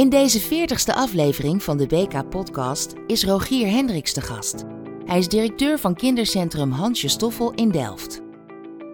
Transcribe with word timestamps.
In 0.00 0.08
deze 0.08 0.40
40ste 0.40 0.94
aflevering 0.94 1.62
van 1.62 1.76
de 1.76 1.86
BK-podcast 1.86 2.94
is 3.06 3.24
Rogier 3.24 3.66
Hendricks 3.66 4.14
de 4.14 4.20
gast. 4.20 4.64
Hij 5.04 5.18
is 5.18 5.28
directeur 5.28 5.78
van 5.78 5.94
kindercentrum 5.94 6.70
Hansje 6.70 7.08
Stoffel 7.08 7.52
in 7.52 7.70
Delft. 7.70 8.20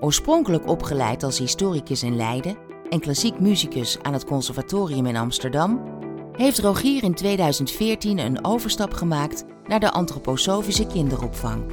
Oorspronkelijk 0.01 0.69
opgeleid 0.69 1.23
als 1.23 1.39
historicus 1.39 2.03
in 2.03 2.17
Leiden 2.17 2.57
en 2.91 3.01
klassiek 3.01 3.41
muzikus 3.41 3.99
aan 4.03 4.13
het 4.13 4.25
Conservatorium 4.25 5.07
in 5.07 5.17
Amsterdam, 5.17 5.83
heeft 6.33 6.59
Rogier 6.59 7.03
in 7.03 7.15
2014 7.15 8.19
een 8.19 8.45
overstap 8.45 8.93
gemaakt 8.93 9.45
naar 9.67 9.81
de 9.81 9.91
antroposofische 9.91 10.87
kinderopvang. 10.87 11.65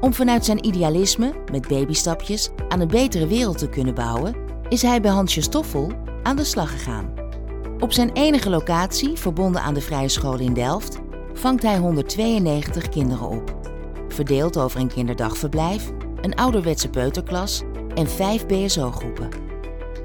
Om 0.00 0.14
vanuit 0.14 0.44
zijn 0.44 0.66
idealisme, 0.66 1.32
met 1.52 1.68
babystapjes, 1.68 2.50
aan 2.68 2.80
een 2.80 2.88
betere 2.88 3.26
wereld 3.26 3.58
te 3.58 3.68
kunnen 3.68 3.94
bouwen, 3.94 4.36
is 4.68 4.82
hij 4.82 5.00
bij 5.00 5.10
Hansje 5.10 5.40
Stoffel 5.40 5.90
aan 6.22 6.36
de 6.36 6.44
slag 6.44 6.70
gegaan. 6.70 7.15
Op 7.80 7.92
zijn 7.92 8.12
enige 8.12 8.50
locatie, 8.50 9.16
verbonden 9.16 9.62
aan 9.62 9.74
de 9.74 9.80
Vrije 9.80 10.08
School 10.08 10.38
in 10.38 10.54
Delft, 10.54 10.98
vangt 11.32 11.62
hij 11.62 11.78
192 11.78 12.88
kinderen 12.88 13.28
op. 13.28 13.56
Verdeeld 14.08 14.58
over 14.58 14.80
een 14.80 14.88
kinderdagverblijf, 14.88 15.92
een 16.20 16.34
ouderwetse 16.34 16.90
peuterklas 16.90 17.62
en 17.94 18.08
vijf 18.08 18.46
BSO-groepen. 18.46 19.28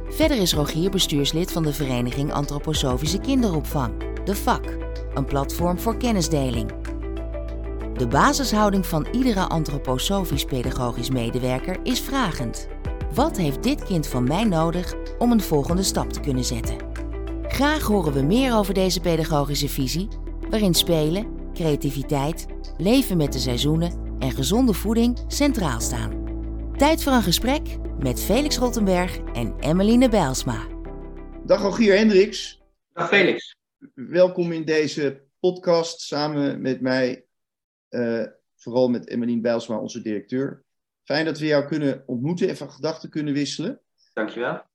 Verder 0.10 0.38
is 0.38 0.54
Rogier 0.54 0.90
bestuurslid 0.90 1.52
van 1.52 1.64
de 1.64 1.74
Vereniging 1.74 2.34
Antroposofische 2.34 3.20
Kinderopvang, 3.20 3.94
de 4.24 4.36
VAK, 4.36 4.78
een 5.14 5.26
platform 5.26 5.80
voor 5.80 5.98
kennisdeling. 5.98 6.72
De 7.94 8.08
basishouding 8.08 8.86
van 8.86 9.08
iedere 9.12 9.42
antroposofisch 9.42 10.46
pedagogisch 10.46 11.10
medewerker 11.10 11.78
is 11.84 12.02
vragend. 12.02 12.68
Wat 13.14 13.38
heeft 13.38 13.64
dit 13.64 13.84
kind 13.84 14.08
van 14.08 14.24
mij 14.24 14.44
nodig 14.44 14.94
om 15.20 15.32
een 15.32 15.42
volgende 15.42 15.84
stap 15.84 16.14
te 16.14 16.20
kunnen 16.20 16.46
zetten? 16.46 16.91
Graag 17.52 17.82
horen 17.82 18.14
we 18.14 18.22
meer 18.22 18.54
over 18.56 18.74
deze 18.74 19.00
pedagogische 19.00 19.70
visie, 19.70 20.08
waarin 20.50 20.74
spelen, 20.74 21.54
creativiteit, 21.54 22.46
leven 22.78 23.18
met 23.18 23.34
de 23.34 23.40
seizoenen 23.40 24.16
en 24.20 24.32
gezonde 24.32 24.74
voeding 24.74 25.24
centraal 25.28 25.80
staan. 25.82 26.26
Tijd 26.78 27.04
voor 27.04 27.14
een 27.14 27.22
gesprek 27.22 27.78
met 28.00 28.22
Felix 28.22 28.58
Rottenberg 28.58 29.18
en 29.18 29.60
Emmeline 29.60 30.10
Bijlsma. 30.10 30.68
Dag 31.46 31.62
Rogier 31.62 31.98
Hendricks. 31.98 32.62
Dag 32.94 33.08
Felix. 33.08 33.56
Welkom 33.94 34.52
in 34.52 34.66
deze 34.66 35.22
podcast 35.40 36.02
samen 36.02 36.62
met 36.62 36.82
mij, 36.82 37.26
uh, 37.90 38.26
vooral 38.56 38.90
met 38.90 39.08
Emmeline 39.08 39.42
Bijlsma, 39.42 39.78
onze 39.78 40.02
directeur. 40.02 40.64
Fijn 41.04 41.26
dat 41.26 41.40
we 41.40 41.46
jou 41.46 41.66
kunnen 41.66 42.04
ontmoeten 42.06 42.50
en 42.50 42.58
van 42.58 42.72
gedachten 42.72 43.10
kunnen 43.10 43.34
wisselen. 43.34 43.82
Dankjewel. 44.14 44.70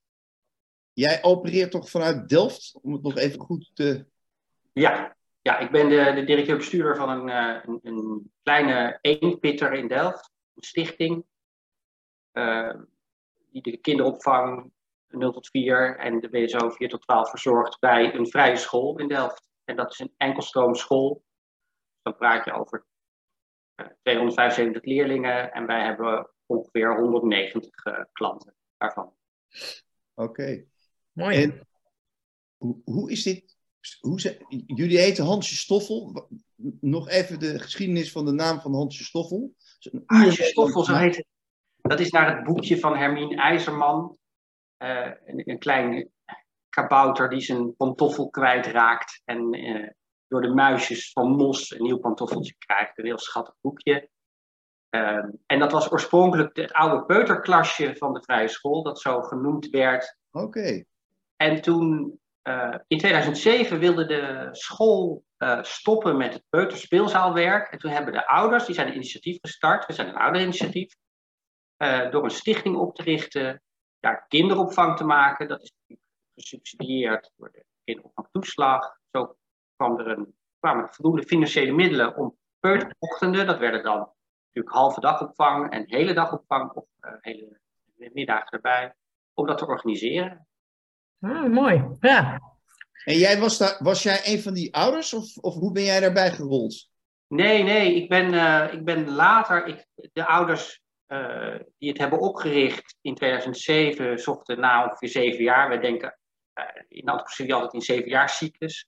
Jij 0.97 1.23
opereert 1.23 1.71
toch 1.71 1.91
vanuit 1.91 2.29
Delft, 2.29 2.79
om 2.83 2.93
het 2.93 3.03
nog 3.03 3.17
even 3.17 3.41
goed 3.41 3.71
te... 3.75 4.07
Ja, 4.73 5.17
ja 5.43 5.59
ik 5.59 5.71
ben 5.71 5.89
de, 5.89 6.13
de 6.15 6.25
directeur-bestuurder 6.25 6.97
van 6.97 7.09
een, 7.09 7.29
uh, 7.29 7.63
een, 7.65 7.81
een, 7.83 8.33
kleine 8.43 8.99
eenpitter 9.01 9.73
in 9.73 9.89
Delft. 9.89 10.31
Een 10.55 10.63
stichting. 10.63 11.25
Uh, 12.33 12.75
die 13.51 13.63
de 13.63 13.77
kinderopvang 13.77 14.73
0 15.09 15.33
tot 15.33 15.49
4 15.49 15.97
en 15.97 16.21
de 16.21 16.29
BSO 16.29 16.71
4 16.71 16.89
tot 16.89 17.03
12 17.03 17.31
verzorgt 17.31 17.81
bij 17.81 18.15
een 18.15 18.31
vrije 18.31 18.57
school 18.57 18.99
in 18.99 19.09
Delft. 19.09 19.49
En 19.65 19.77
dat 19.77 19.93
is 19.93 19.99
een 19.99 20.15
enkelstroomschool. 20.17 21.25
Dan 22.03 22.17
praat 22.17 22.45
je 22.45 22.53
over 22.53 22.87
275 24.03 24.85
leerlingen 24.85 25.53
en 25.53 25.67
wij 25.67 25.85
hebben 25.85 26.31
ongeveer 26.47 26.99
190 26.99 27.85
uh, 27.85 28.01
klanten 28.13 28.55
daarvan. 28.77 29.15
Oké. 30.15 30.31
Okay. 30.31 30.69
Mooi. 31.17 31.43
En 31.43 31.69
hoe, 32.57 32.81
hoe 32.85 33.11
is 33.11 33.23
dit? 33.23 33.57
Hoe 34.01 34.21
ze, 34.21 34.45
jullie 34.67 34.99
heten 34.99 35.25
Hansje 35.25 35.57
Stoffel. 35.57 36.29
Nog 36.81 37.09
even 37.09 37.39
de 37.39 37.59
geschiedenis 37.59 38.13
van 38.13 38.25
de 38.25 38.33
naam 38.33 38.61
van 38.61 38.75
Hansje 38.75 39.05
Stoffel. 39.05 39.55
Hansje 40.07 40.43
Stoffel, 40.43 40.85
zo 40.85 40.95
heet 40.95 41.17
het. 41.17 41.27
Dat 41.77 42.01
is 42.01 42.11
naar 42.11 42.37
het 42.37 42.45
boekje 42.45 42.79
van 42.79 42.97
Hermine 42.97 43.37
IJzerman. 43.37 44.19
Uh, 44.79 45.11
een, 45.25 45.51
een 45.51 45.59
klein 45.59 46.11
kabouter 46.69 47.29
die 47.29 47.41
zijn 47.41 47.77
pantoffel 47.77 48.31
kwijtraakt. 48.31 49.23
En 49.25 49.55
uh, 49.55 49.89
door 50.29 50.43
de 50.43 50.55
muisjes 50.55 51.13
van 51.13 51.31
Mos 51.31 51.71
een 51.71 51.83
nieuw 51.83 51.99
pantoffeltje 51.99 52.55
krijgt. 52.59 52.99
Een 52.99 53.05
heel 53.05 53.19
schattig 53.19 53.55
boekje. 53.61 54.11
Uh, 54.91 55.25
en 55.47 55.59
dat 55.59 55.73
was 55.73 55.93
oorspronkelijk 55.93 56.57
het 56.57 56.73
oude 56.73 57.05
peuterklasje 57.05 57.97
van 57.97 58.13
de 58.13 58.23
vrije 58.23 58.49
school, 58.49 58.83
dat 58.83 59.01
zo 59.01 59.23
genoemd 59.23 59.69
werd. 59.69 60.19
Oké. 60.31 60.45
Okay. 60.45 60.87
En 61.37 61.63
toen, 61.63 62.21
uh, 62.43 62.75
in 62.87 62.99
2007, 62.99 63.79
wilde 63.79 64.07
de 64.07 64.49
school 64.53 65.25
uh, 65.39 65.63
stoppen 65.63 66.17
met 66.17 66.33
het 66.33 66.45
peuterspeelzaalwerk. 66.49 67.73
En 67.73 67.79
toen 67.79 67.91
hebben 67.91 68.13
de 68.13 68.27
ouders, 68.27 68.67
die 68.67 68.75
zijn 68.75 68.87
een 68.89 68.95
initiatief 68.95 69.39
gestart, 69.41 69.87
we 69.87 69.93
zijn 69.93 70.09
een 70.09 70.17
ouderinitiatief, 70.17 70.95
uh, 71.79 72.11
door 72.11 72.25
een 72.25 72.31
stichting 72.31 72.77
op 72.77 72.95
te 72.95 73.03
richten, 73.03 73.63
daar 74.01 74.25
kinderopvang 74.29 74.97
te 74.97 75.05
maken. 75.05 75.49
Dat 75.49 75.63
is 75.63 75.73
gesubsidieerd 76.35 77.33
door 77.37 77.51
de 77.53 77.65
kinderopvangtoeslag. 77.85 78.99
Zo 79.11 79.37
kwam 79.77 79.99
er 79.99 80.07
een, 80.07 80.35
kwamen 80.59 80.83
er 80.83 80.95
voldoende 80.95 81.27
financiële 81.27 81.73
middelen 81.73 82.17
om 82.17 82.37
peuterochtenden, 82.61 83.47
dat 83.47 83.59
werden 83.59 83.83
dan 83.83 84.13
natuurlijk 84.47 84.75
halve 84.75 85.01
dagopvang 85.01 85.71
en 85.71 85.85
hele 85.87 86.13
dagopvang 86.13 86.71
of 86.71 86.85
hele 87.21 87.61
middagen 87.95 88.51
erbij, 88.51 88.95
om 89.35 89.47
dat 89.47 89.59
te 89.59 89.67
organiseren. 89.67 90.46
Ah, 91.27 91.53
mooi, 91.53 91.85
ja. 92.01 92.41
En 93.05 93.19
jij 93.19 93.39
was, 93.39 93.59
daar, 93.59 93.77
was 93.79 94.03
jij 94.03 94.21
een 94.25 94.41
van 94.41 94.55
die 94.55 94.75
ouders 94.75 95.15
of, 95.15 95.37
of 95.37 95.55
hoe 95.55 95.73
ben 95.73 95.83
jij 95.83 96.01
daarbij 96.01 96.31
gerold? 96.31 96.89
Nee, 97.29 97.63
nee, 97.63 97.95
ik 97.95 98.09
ben, 98.09 98.33
uh, 98.33 98.73
ik 98.73 98.85
ben 98.85 99.11
later, 99.11 99.67
ik, 99.67 99.87
de 100.13 100.27
ouders 100.27 100.81
uh, 101.09 101.55
die 101.79 101.89
het 101.89 101.99
hebben 101.99 102.19
opgericht 102.19 102.97
in 103.01 103.15
2007 103.15 104.19
zochten 104.19 104.61
na 104.61 104.85
ongeveer 104.85 105.09
zeven 105.09 105.45
jaar. 105.45 105.69
We 105.69 105.79
denken 105.79 106.19
in 106.89 107.05
de 107.05 107.11
antroposofie 107.11 107.55
altijd 107.55 107.73
in 107.73 107.81
zeven 107.81 108.09
jaar 108.09 108.29
cyclus. 108.29 108.87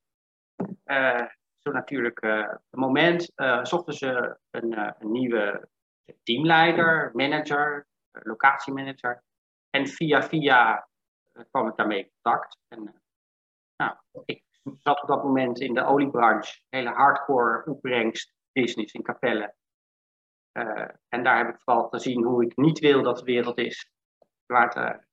zo 1.58 1.70
natuurlijk 1.72 2.20
het 2.20 2.80
moment 2.80 3.32
zochten 3.62 3.94
ze 3.94 4.38
een, 4.50 4.78
een 4.78 5.10
nieuwe 5.10 5.68
teamleider, 6.22 7.10
manager, 7.14 7.86
locatiemanager. 8.10 9.22
En 9.70 9.86
via 9.86 10.22
via 10.22 10.88
kwam 11.50 11.68
ik 11.68 11.76
daarmee 11.76 11.98
in 11.98 12.10
contact. 12.22 12.58
En, 12.68 13.02
nou, 13.76 13.96
ik 14.24 14.44
zat 14.78 15.02
op 15.02 15.08
dat 15.08 15.24
moment 15.24 15.60
in 15.60 15.74
de 15.74 15.84
oliebranche, 15.84 16.60
hele 16.68 16.90
hardcore 16.90 17.64
opbrengst 17.66 18.34
business 18.52 18.92
in 18.92 19.02
Capelle. 19.02 19.54
Uh, 20.52 20.88
en 21.08 21.22
daar 21.22 21.36
heb 21.36 21.54
ik 21.54 21.60
vooral 21.60 21.88
gezien 21.88 22.24
hoe 22.24 22.44
ik 22.44 22.56
niet 22.56 22.78
wil 22.78 23.02
dat 23.02 23.18
de 23.18 23.24
wereld 23.24 23.58
is. 23.58 23.90
Waar 24.46 24.74
het, 24.74 25.06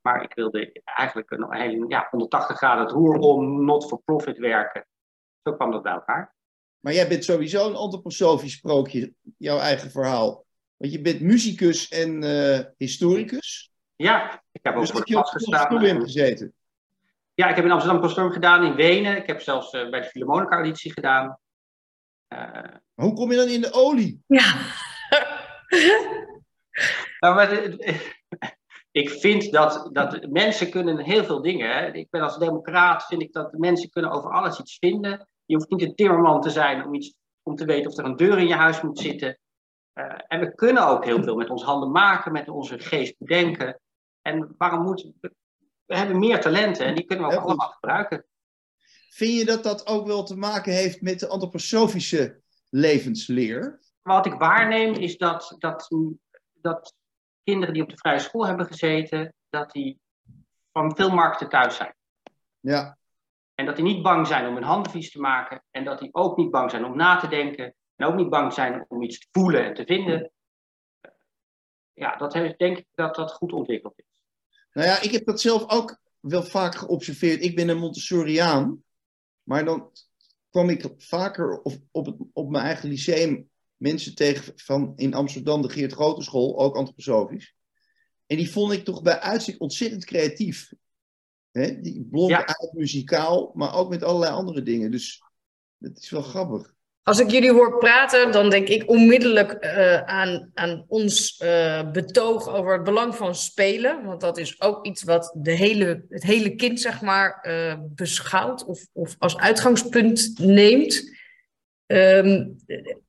maar 0.00 0.22
ik 0.22 0.34
wilde 0.34 0.82
eigenlijk 0.84 1.30
een 1.30 1.52
hele 1.52 1.84
ja, 1.88 2.06
180 2.10 2.56
graden 2.56 2.84
het 2.84 2.92
roer 2.92 3.16
om, 3.16 3.64
not 3.64 3.88
for 3.88 4.02
profit 4.02 4.38
werken. 4.38 4.86
Zo 5.42 5.54
kwam 5.54 5.70
dat 5.70 5.82
bij 5.82 5.92
elkaar. 5.92 6.36
Maar 6.80 6.92
jij 6.92 7.08
bent 7.08 7.24
sowieso 7.24 7.68
een 7.68 7.76
antroposofisch 7.76 8.52
sprookje, 8.52 9.14
jouw 9.38 9.58
eigen 9.58 9.90
verhaal. 9.90 10.46
Want 10.76 10.92
je 10.92 11.00
bent 11.00 11.20
muzikus 11.20 11.88
en 11.88 12.22
uh, 12.24 12.60
historicus. 12.76 13.72
Ja, 13.96 14.44
ik 14.58 14.64
heb 14.64 14.74
ook 14.74 14.80
dus 14.80 14.90
voor 14.90 14.98
heb 14.98 15.08
je 15.08 15.18
op 15.18 15.24
conservatorium 15.24 16.00
gezeten? 16.00 16.54
Ja, 17.34 17.48
ik 17.48 17.56
heb 17.56 17.64
in 17.64 17.70
Amsterdam 17.70 18.00
conservatorium 18.00 18.42
gedaan, 18.42 18.64
in 18.64 18.74
Wenen. 18.74 19.16
Ik 19.16 19.26
heb 19.26 19.40
zelfs 19.40 19.72
uh, 19.72 19.90
bij 19.90 20.00
de 20.00 20.06
Philharmonica 20.06 20.54
auditie 20.54 20.92
gedaan. 20.92 21.38
Uh, 22.34 22.38
maar 22.94 23.06
hoe 23.06 23.12
kom 23.12 23.30
je 23.30 23.36
dan 23.36 23.48
in 23.48 23.60
de 23.60 23.72
olie? 23.72 24.22
Ja. 24.26 24.54
nou, 27.20 27.34
maar 27.34 27.48
de, 27.48 27.96
ik 29.02 29.10
vind 29.10 29.52
dat, 29.52 29.88
dat 29.92 30.26
mensen 30.30 30.70
kunnen 30.70 30.98
heel 30.98 31.24
veel 31.24 31.42
dingen. 31.42 31.70
Hè. 31.70 31.92
Ik 31.92 32.10
ben 32.10 32.20
als 32.20 32.38
democraat, 32.38 33.06
vind 33.06 33.22
ik 33.22 33.32
dat 33.32 33.52
mensen 33.52 33.90
kunnen 33.90 34.10
over 34.10 34.30
alles 34.30 34.58
iets 34.58 34.76
vinden. 34.78 35.28
Je 35.44 35.54
hoeft 35.54 35.70
niet 35.70 35.82
een 35.82 35.94
timmerman 35.94 36.40
te 36.40 36.50
zijn 36.50 36.84
om, 36.84 36.94
iets, 36.94 37.14
om 37.42 37.54
te 37.54 37.64
weten 37.64 37.90
of 37.90 37.98
er 37.98 38.04
een 38.04 38.16
deur 38.16 38.38
in 38.38 38.48
je 38.48 38.54
huis 38.54 38.80
moet 38.80 38.98
zitten. 38.98 39.38
Uh, 39.94 40.14
en 40.26 40.40
we 40.40 40.54
kunnen 40.54 40.86
ook 40.86 41.04
heel 41.04 41.22
veel 41.22 41.36
met 41.36 41.50
onze 41.50 41.64
handen 41.64 41.90
maken, 41.90 42.32
met 42.32 42.48
onze 42.48 42.78
geest 42.78 43.18
bedenken. 43.18 43.80
En 44.28 44.54
waarom 44.58 44.82
moeten 44.82 45.14
we... 45.20 45.36
We 45.86 45.96
hebben 45.96 46.18
meer 46.18 46.40
talenten 46.40 46.86
en 46.86 46.94
die 46.94 47.04
kunnen 47.04 47.28
we 47.28 47.36
ook 47.36 47.42
allemaal 47.42 47.68
gebruiken. 47.68 48.24
Vind 49.10 49.38
je 49.38 49.44
dat 49.44 49.62
dat 49.62 49.86
ook 49.86 50.06
wel 50.06 50.22
te 50.22 50.36
maken 50.36 50.72
heeft 50.72 51.00
met 51.00 51.20
de 51.20 51.28
antroposofische 51.28 52.42
levensleer? 52.70 53.80
Wat 54.02 54.26
ik 54.26 54.34
waarneem 54.34 54.94
is 54.94 55.16
dat, 55.16 55.56
dat, 55.58 55.88
dat 56.52 56.94
kinderen 57.42 57.74
die 57.74 57.82
op 57.82 57.88
de 57.88 57.96
vrije 57.96 58.18
school 58.18 58.46
hebben 58.46 58.66
gezeten, 58.66 59.34
dat 59.48 59.72
die 59.72 60.00
van 60.72 60.96
veel 60.96 61.10
markten 61.10 61.48
thuis 61.48 61.76
zijn. 61.76 61.94
Ja. 62.60 62.98
En 63.54 63.66
dat 63.66 63.76
die 63.76 63.84
niet 63.84 64.02
bang 64.02 64.26
zijn 64.26 64.46
om 64.46 64.54
hun 64.54 64.62
handen 64.62 64.92
vies 64.92 65.10
te 65.10 65.20
maken. 65.20 65.64
En 65.70 65.84
dat 65.84 65.98
die 65.98 66.14
ook 66.14 66.36
niet 66.36 66.50
bang 66.50 66.70
zijn 66.70 66.84
om 66.84 66.96
na 66.96 67.16
te 67.16 67.28
denken. 67.28 67.74
En 67.96 68.06
ook 68.06 68.14
niet 68.14 68.30
bang 68.30 68.52
zijn 68.52 68.84
om 68.88 69.02
iets 69.02 69.18
te 69.18 69.26
voelen 69.30 69.64
en 69.64 69.74
te 69.74 69.84
vinden. 69.84 70.30
Ja, 71.92 72.16
dat 72.16 72.32
heeft, 72.32 72.58
denk 72.58 72.78
ik 72.78 72.86
dat 72.94 73.14
dat 73.14 73.32
goed 73.32 73.52
ontwikkeld 73.52 73.98
is. 73.98 74.07
Nou 74.78 74.90
ja, 74.90 75.00
ik 75.00 75.10
heb 75.10 75.26
dat 75.26 75.40
zelf 75.40 75.70
ook 75.70 76.00
wel 76.20 76.42
vaak 76.42 76.74
geobserveerd. 76.74 77.42
Ik 77.42 77.56
ben 77.56 77.68
een 77.68 77.78
Montessoriaan, 77.78 78.82
maar 79.42 79.64
dan 79.64 79.90
kwam 80.50 80.68
ik 80.68 80.88
vaker 80.96 81.60
op, 81.62 81.76
op, 81.90 82.06
het, 82.06 82.16
op 82.32 82.50
mijn 82.50 82.64
eigen 82.64 82.88
lyceum 82.88 83.50
mensen 83.76 84.14
tegen 84.14 84.52
van 84.56 84.92
in 84.96 85.14
Amsterdam, 85.14 85.62
de 85.62 85.68
Geert 85.68 85.92
Grote 85.92 86.22
School, 86.22 86.58
ook 86.58 86.76
antroposofisch. 86.76 87.54
En 88.26 88.36
die 88.36 88.50
vond 88.50 88.72
ik 88.72 88.84
toch 88.84 89.02
bij 89.02 89.18
uitzicht 89.20 89.58
ontzettend 89.58 90.04
creatief. 90.04 90.72
Hè? 91.50 91.80
Die 91.80 92.04
blonk 92.10 92.30
Ja. 92.30 92.46
uit 92.46 92.72
muzikaal, 92.72 93.50
maar 93.54 93.74
ook 93.74 93.88
met 93.88 94.02
allerlei 94.02 94.32
andere 94.32 94.62
dingen. 94.62 94.90
Dus 94.90 95.22
dat 95.78 95.98
is 95.98 96.10
wel 96.10 96.22
grappig. 96.22 96.74
Als 97.08 97.18
ik 97.18 97.30
jullie 97.30 97.52
hoor 97.52 97.78
praten, 97.78 98.32
dan 98.32 98.50
denk 98.50 98.68
ik 98.68 98.90
onmiddellijk 98.90 99.52
eh, 99.52 100.02
aan, 100.02 100.50
aan 100.54 100.84
ons 100.88 101.36
eh, 101.36 101.90
betoog 101.90 102.48
over 102.48 102.72
het 102.72 102.84
belang 102.84 103.14
van 103.14 103.34
spelen. 103.34 104.04
Want 104.04 104.20
dat 104.20 104.38
is 104.38 104.60
ook 104.60 104.86
iets 104.86 105.02
wat 105.02 105.34
de 105.36 105.50
hele, 105.50 106.04
het 106.08 106.22
hele 106.22 106.54
kind, 106.54 106.80
zeg 106.80 107.00
maar, 107.00 107.38
eh, 107.42 107.74
beschouwt 107.80 108.64
of, 108.64 108.86
of 108.92 109.16
als 109.18 109.36
uitgangspunt 109.36 110.38
neemt. 110.38 111.16
Ehm, 111.86 112.46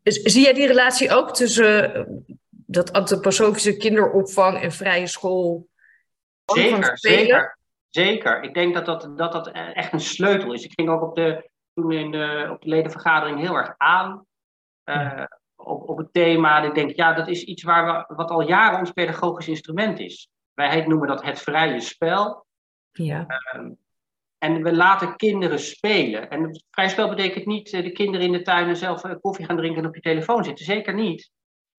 zie 0.04 0.44
jij 0.44 0.54
die 0.54 0.68
relatie 0.68 1.12
ook 1.12 1.36
tussen 1.36 2.06
dat 2.50 2.92
antroposofische 2.92 3.78
kinderopvang 3.78 4.62
en 4.62 4.72
vrije 4.72 5.08
school? 5.08 5.68
Zeker, 6.46 6.98
zeker. 6.98 7.58
Zeker. 7.90 8.44
Ik 8.44 8.54
denk 8.54 8.74
dat 8.74 8.86
dat, 8.86 9.18
dat 9.18 9.32
dat 9.32 9.52
echt 9.52 9.94
een 9.94 10.00
sleutel 10.00 10.54
is. 10.54 10.64
Ik 10.64 10.74
ging 10.76 10.90
ook 10.90 11.02
op 11.02 11.16
de, 11.16 11.49
toen 11.82 11.92
in 11.92 12.12
de, 12.12 12.48
op 12.52 12.62
de 12.62 12.70
ledenvergadering 12.70 13.40
heel 13.40 13.56
erg 13.56 13.74
aan 13.78 14.26
eh, 14.84 15.24
op, 15.56 15.90
op 15.90 15.98
het 15.98 16.14
thema. 16.14 16.62
Ik 16.62 16.76
denk, 16.76 16.96
ja, 16.96 17.14
dat 17.14 17.28
is 17.28 17.44
iets 17.44 17.64
waar 17.64 18.06
we, 18.08 18.16
wat 18.16 18.30
al 18.30 18.42
jaren 18.42 18.80
ons 18.80 18.92
pedagogisch 18.92 19.48
instrument 19.48 20.00
is. 20.00 20.30
Wij 20.54 20.70
heet- 20.70 20.88
noemen 20.88 21.08
dat 21.08 21.24
het 21.24 21.40
vrije 21.42 21.80
spel. 21.80 22.46
Ja. 22.92 23.26
Ehm, 23.28 23.72
en 24.38 24.64
we 24.64 24.76
laten 24.76 25.16
kinderen 25.16 25.60
spelen. 25.60 26.30
En 26.30 26.44
het 26.44 26.66
vrij 26.72 26.90
spel 26.90 27.10
betekent 27.10 27.46
niet 27.46 27.74
eh, 27.74 27.84
de 27.84 27.92
kinderen 27.92 28.26
in 28.26 28.32
de 28.32 28.42
tuin 28.42 28.68
en 28.68 28.76
zelf 28.76 29.04
eh, 29.04 29.16
koffie 29.22 29.46
gaan 29.46 29.58
drinken 29.58 29.82
en 29.82 29.88
op 29.88 29.96
je 29.96 30.02
telefoon 30.02 30.44
zitten. 30.44 30.66
Zeker 30.66 30.94
niet. 30.94 31.32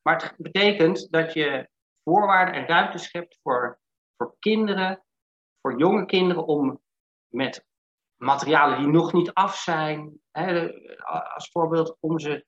Maar 0.02 0.22
het 0.22 0.34
betekent 0.38 1.12
dat 1.12 1.34
je 1.34 1.70
voorwaarden 2.04 2.54
en 2.56 2.68
ruimte 2.68 2.98
schept 2.98 3.40
voor, 3.44 3.80
voor 4.18 4.36
kinderen, 4.40 5.04
voor 5.62 5.80
jonge 5.80 6.06
kinderen, 6.06 6.46
om 6.46 6.82
met 7.28 7.68
materialen 8.20 8.78
die 8.78 8.88
nog 8.88 9.14
niet 9.14 9.34
af 9.34 9.56
zijn, 9.56 10.20
hè, 10.32 10.70
als 11.34 11.50
voorbeeld 11.52 11.98
om 12.00 12.20
ze 12.20 12.46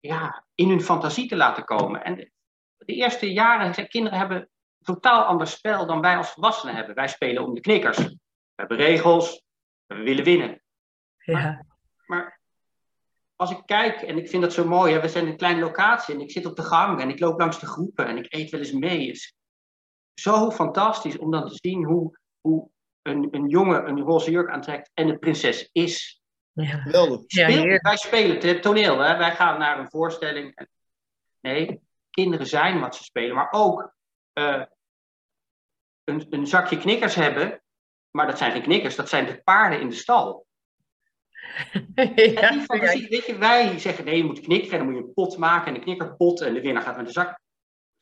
ja, 0.00 0.44
in 0.54 0.68
hun 0.68 0.82
fantasie 0.82 1.28
te 1.28 1.36
laten 1.36 1.64
komen. 1.64 2.04
En 2.04 2.32
de 2.76 2.94
eerste 2.94 3.32
jaren, 3.32 3.88
kinderen 3.88 4.18
hebben 4.18 4.38
een 4.38 4.48
totaal 4.94 5.24
ander 5.24 5.46
spel 5.46 5.86
dan 5.86 6.00
wij 6.00 6.16
als 6.16 6.30
volwassenen 6.30 6.74
hebben. 6.74 6.94
Wij 6.94 7.08
spelen 7.08 7.44
om 7.44 7.54
de 7.54 7.60
knikkers. 7.60 7.98
We 7.98 8.16
hebben 8.54 8.76
regels, 8.76 9.42
we 9.86 9.94
willen 9.94 10.24
winnen. 10.24 10.62
Ja. 11.18 11.66
Maar 12.06 12.40
als 13.36 13.50
ik 13.50 13.62
kijk, 13.66 14.02
en 14.02 14.18
ik 14.18 14.28
vind 14.28 14.42
dat 14.42 14.52
zo 14.52 14.64
mooi, 14.64 14.92
hè, 14.92 15.00
we 15.00 15.08
zijn 15.08 15.24
in 15.24 15.30
een 15.30 15.36
kleine 15.36 15.60
locatie 15.60 16.14
en 16.14 16.20
ik 16.20 16.30
zit 16.30 16.46
op 16.46 16.56
de 16.56 16.62
gang 16.62 17.00
en 17.00 17.08
ik 17.08 17.20
loop 17.20 17.38
langs 17.38 17.60
de 17.60 17.66
groepen 17.66 18.06
en 18.06 18.16
ik 18.16 18.34
eet 18.34 18.50
wel 18.50 18.60
eens 18.60 18.72
mee. 18.72 19.06
Het 19.06 19.16
is 19.16 19.34
zo 20.14 20.50
fantastisch 20.50 21.18
om 21.18 21.30
dan 21.30 21.48
te 21.48 21.54
zien 21.54 21.84
hoe, 21.84 22.18
hoe 22.40 22.70
een, 23.08 23.28
een 23.30 23.48
jongen 23.48 23.88
een 23.88 24.00
roze 24.00 24.30
jurk 24.30 24.50
aantrekt 24.50 24.90
en 24.94 25.06
de 25.06 25.18
prinses 25.18 25.68
is. 25.72 26.22
Ja. 26.52 26.64
Geweldig. 26.64 27.20
Speel- 27.26 27.78
wij 27.82 27.96
spelen 27.96 28.38
het 28.48 28.62
toneel, 28.62 28.98
hè? 28.98 29.16
wij 29.16 29.34
gaan 29.34 29.58
naar 29.58 29.78
een 29.78 29.90
voorstelling. 29.90 30.54
En- 30.54 30.68
Nee, 31.40 31.80
kinderen 32.10 32.46
zijn 32.46 32.80
wat 32.80 32.96
ze 32.96 33.04
spelen, 33.04 33.34
maar 33.34 33.48
ook 33.50 33.94
eh, 34.32 34.62
een, 36.04 36.26
een 36.30 36.46
zakje 36.46 36.78
knikkers 36.78 37.14
hebben. 37.14 37.62
Maar 38.10 38.26
dat 38.26 38.38
zijn 38.38 38.52
geen 38.52 38.62
knikkers, 38.62 38.96
dat 38.96 39.08
zijn 39.08 39.26
de 39.26 39.42
paarden 39.42 39.80
in 39.80 39.88
de 39.88 39.94
stal. 39.94 40.46
En 41.94 42.14
die 42.14 42.32
Ja. 42.32 42.64
weet 43.08 43.26
je, 43.26 43.36
wij 43.38 43.78
zeggen 43.78 44.04
nee, 44.04 44.16
je 44.16 44.24
moet 44.24 44.40
knikkeren, 44.40 44.72
en 44.72 44.84
dan 44.84 44.86
moet 44.86 44.96
je 45.02 45.06
een 45.08 45.14
pot 45.14 45.36
maken 45.36 45.66
en 45.68 45.74
een 45.74 45.80
knikkerpot 45.80 46.40
en 46.40 46.54
de 46.54 46.60
winnaar 46.60 46.82
gaat 46.82 46.96
met 46.96 47.06
de 47.06 47.12
zak. 47.12 47.26
Dat 47.26 47.38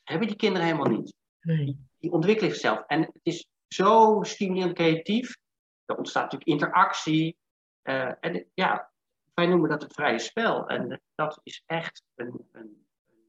hebben 0.03 0.27
die 0.29 0.37
kinderen 0.37 0.67
helemaal 0.67 0.91
niet. 0.91 1.15
Nee. 1.41 1.79
Die 1.99 2.13
ontwikkelen 2.13 2.51
zichzelf. 2.51 2.85
En 2.87 3.01
het 3.01 3.21
is 3.23 3.47
zo 3.69 4.21
stimulerend 4.23 4.75
creatief. 4.75 5.37
Er 5.85 5.97
ontstaat 5.97 6.23
natuurlijk 6.33 6.51
interactie. 6.51 7.37
Eh, 7.83 8.13
en 8.21 8.47
ja, 8.55 8.93
wij 9.35 9.47
noemen 9.47 9.71
dat 9.71 9.83
het 9.83 9.93
vrije 9.93 10.19
spel. 10.19 10.69
En 10.69 11.03
dat 11.15 11.41
is 11.43 11.63
echt 11.67 12.03
een, 12.15 12.49
een, 12.53 12.87
een 13.07 13.25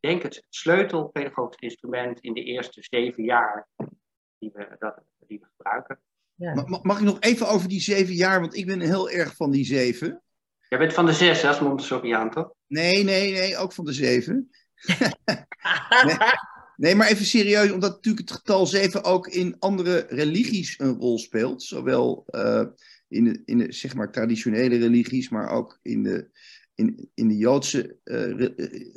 ik 0.00 0.08
denk 0.08 0.22
het 0.22 0.44
sleutelpedagogisch 0.48 1.58
instrument 1.60 2.20
in 2.20 2.34
de 2.34 2.42
eerste 2.44 2.82
zeven 2.90 3.24
jaar 3.24 3.68
die 4.38 4.50
we, 4.54 4.76
dat, 4.78 5.02
die 5.26 5.38
we 5.38 5.46
gebruiken. 5.56 6.00
Ja. 6.34 6.54
Ma- 6.54 6.64
ma- 6.66 6.80
Mag 6.82 6.98
ik 6.98 7.04
nog 7.04 7.20
even 7.20 7.48
over 7.48 7.68
die 7.68 7.80
zeven 7.80 8.14
jaar? 8.14 8.40
Want 8.40 8.56
ik 8.56 8.66
ben 8.66 8.80
heel 8.80 9.10
erg 9.10 9.36
van 9.36 9.50
die 9.50 9.64
zeven. 9.64 10.22
Jij 10.68 10.78
bent 10.78 10.92
van 10.92 11.06
de 11.06 11.12
zes, 11.12 11.42
hè, 11.42 11.48
als 11.48 11.60
Montessoriaan, 11.60 12.30
toch? 12.30 12.54
Nee, 12.66 13.04
nee, 13.04 13.32
nee, 13.32 13.56
ook 13.56 13.72
van 13.72 13.84
de 13.84 13.92
zeven. 13.92 14.50
Nee, 16.04 16.16
maar 16.78 17.08
even 17.08 17.24
serieus, 17.24 17.70
omdat 17.70 17.90
natuurlijk 17.90 18.28
het 18.28 18.38
getal 18.38 18.66
7 18.66 19.04
ook 19.04 19.26
in 19.26 19.56
andere 19.58 20.06
religies 20.08 20.78
een 20.78 20.94
rol 20.94 21.18
speelt. 21.18 21.62
Zowel 21.62 22.24
eh, 22.26 22.64
in, 23.08 23.24
de, 23.24 23.42
in 23.44 23.58
de 23.58 23.72
zeg 23.72 23.94
maar, 23.94 24.12
traditionele 24.12 24.78
religies, 24.78 25.28
maar 25.28 25.50
ook 25.50 25.78
in 25.82 26.02
de, 26.02 26.30
in, 26.74 27.10
in 27.14 27.28
de 27.28 27.36
Joodse 27.36 27.96
eh, 28.04 28.44
eh, 28.44 28.92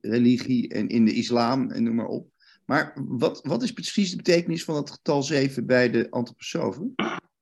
religie 0.00 0.68
en 0.68 0.88
in 0.88 1.04
de 1.04 1.12
islam 1.12 1.70
en 1.70 1.82
noem 1.82 1.94
maar 1.94 2.06
op. 2.06 2.32
Maar 2.66 2.92
wat, 2.94 3.40
wat 3.42 3.62
is 3.62 3.72
precies 3.72 4.10
de 4.10 4.16
betekenis 4.16 4.64
van 4.64 4.76
het 4.76 4.90
getal 4.90 5.22
7 5.22 5.66
bij 5.66 5.90
de 5.90 6.10
antroposofen? 6.10 6.94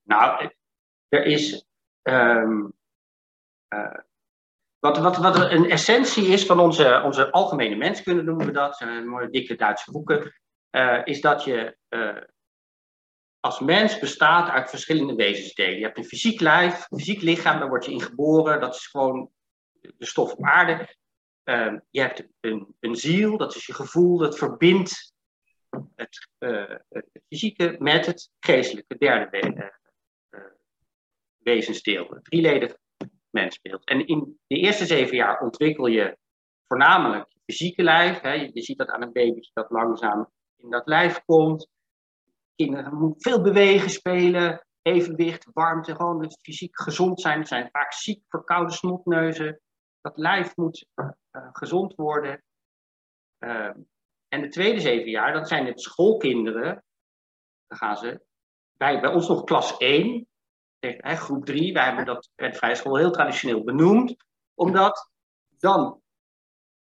Nou, 0.02 0.50
er 1.08 1.25
is. 1.25 1.67
ehm, 2.02 2.67
eh, 3.69 3.99
wat, 4.82 4.99
wat, 4.99 5.17
wat 5.17 5.37
een 5.50 5.70
essentie 5.70 6.26
is 6.26 6.46
van 6.46 6.61
onze, 6.61 7.02
onze 7.05 7.31
algemene 7.31 7.76
menskunde, 7.76 8.23
noemen 8.23 8.46
we 8.46 8.52
dat, 8.52 8.76
zijn 8.76 9.08
mooie 9.08 9.31
dikke 9.31 9.55
Duitse 9.56 9.90
boeken, 9.90 10.34
eh, 10.70 11.00
is 11.05 11.20
dat 11.20 11.44
je 11.44 11.76
eh, 11.88 12.17
als 13.40 13.61
mens 13.61 13.99
bestaat 13.99 14.49
uit 14.49 14.70
verschillende 14.70 15.14
wezensdelen. 15.14 15.79
Je 15.79 15.84
hebt 15.84 15.99
een 15.99 16.05
fysiek 16.05 16.40
lijf, 16.40 16.87
een 16.88 16.99
fysiek 16.99 17.23
lichaam, 17.23 17.58
daar 17.58 17.69
word 17.69 17.84
je 17.84 17.93
in 17.93 18.00
geboren, 18.00 18.61
dat 18.61 18.75
is 18.75 18.87
gewoon 18.87 19.31
de 19.81 20.06
stof 20.06 20.32
op 20.32 20.44
aarde. 20.44 20.96
Je 21.90 22.00
hebt 22.00 22.26
een, 22.40 22.75
een 22.81 22.96
ziel, 22.96 23.37
dat 23.37 23.55
is 23.55 23.67
je 23.67 23.75
gevoel, 23.75 24.19
dat 24.19 24.38
verbindt 24.38 25.14
het, 25.94 26.29
eh, 26.38 26.75
het 26.88 27.06
fysieke 27.29 27.76
met 27.79 28.06
het 28.06 28.31
geestelijke, 28.40 28.99
derde 28.99 29.29
we- 29.31 29.38
eh, 29.38 29.67
eh, 30.29 30.51
wezensdeel, 31.39 32.08
het 32.10 32.24
drieledig 32.24 32.77
mensbeeld. 33.32 33.84
En 33.84 34.06
in 34.06 34.41
de 34.46 34.56
eerste 34.56 34.86
zeven 34.86 35.17
jaar 35.17 35.41
ontwikkel 35.41 35.86
je 35.86 36.19
voornamelijk 36.67 37.27
je 37.29 37.41
fysieke 37.44 37.82
lijf. 37.82 38.20
Hè. 38.20 38.32
Je, 38.32 38.62
ziet 38.62 38.79
dat 38.79 38.89
aan 38.89 39.03
een 39.03 39.12
babytje 39.12 39.51
dat 39.55 39.70
langzaam 39.70 40.31
in 40.56 40.70
dat 40.70 40.86
lijf 40.86 41.24
komt. 41.24 41.69
Kinderen 42.55 42.94
moeten 42.94 43.32
veel 43.32 43.43
bewegen, 43.43 43.91
spelen, 43.91 44.67
evenwicht, 44.82 45.48
warmte, 45.53 45.94
gewoon 45.94 46.32
fysiek 46.43 46.81
gezond 46.81 47.20
zijn. 47.20 47.43
Ze 47.43 47.55
zijn 47.55 47.69
vaak 47.70 47.93
ziek, 47.93 48.24
verkouden 48.29 48.74
snotneuzen. 48.74 49.60
Dat 50.01 50.17
lijf 50.17 50.56
moet 50.56 50.86
eh, 50.94 51.08
gezond 51.53 51.94
worden. 51.94 52.43
Ehm, 53.39 53.81
en 54.29 54.41
de 54.41 54.48
tweede 54.48 54.81
zeven 54.81 55.10
jaar, 55.10 55.32
dat 55.32 55.48
zijn 55.48 55.67
het 55.67 55.81
schoolkinderen. 55.81 56.84
Dan 57.67 57.79
gaan 57.79 57.96
ze 57.96 58.24
bij, 58.77 59.01
bij 59.01 59.12
ons 59.12 59.29
nog 59.29 59.44
klas 59.44 59.77
1, 59.77 60.27
hè, 60.89 61.17
groep 61.17 61.44
3. 61.44 61.72
Wij 61.72 61.84
hebben 61.84 62.05
dat 62.05 62.31
bij 62.34 62.55
vrije 62.55 62.74
school 62.74 62.96
heel 62.96 63.10
traditioneel 63.10 63.65
benoemd. 63.65 64.15
Omdat 64.55 65.10
dan 65.58 66.03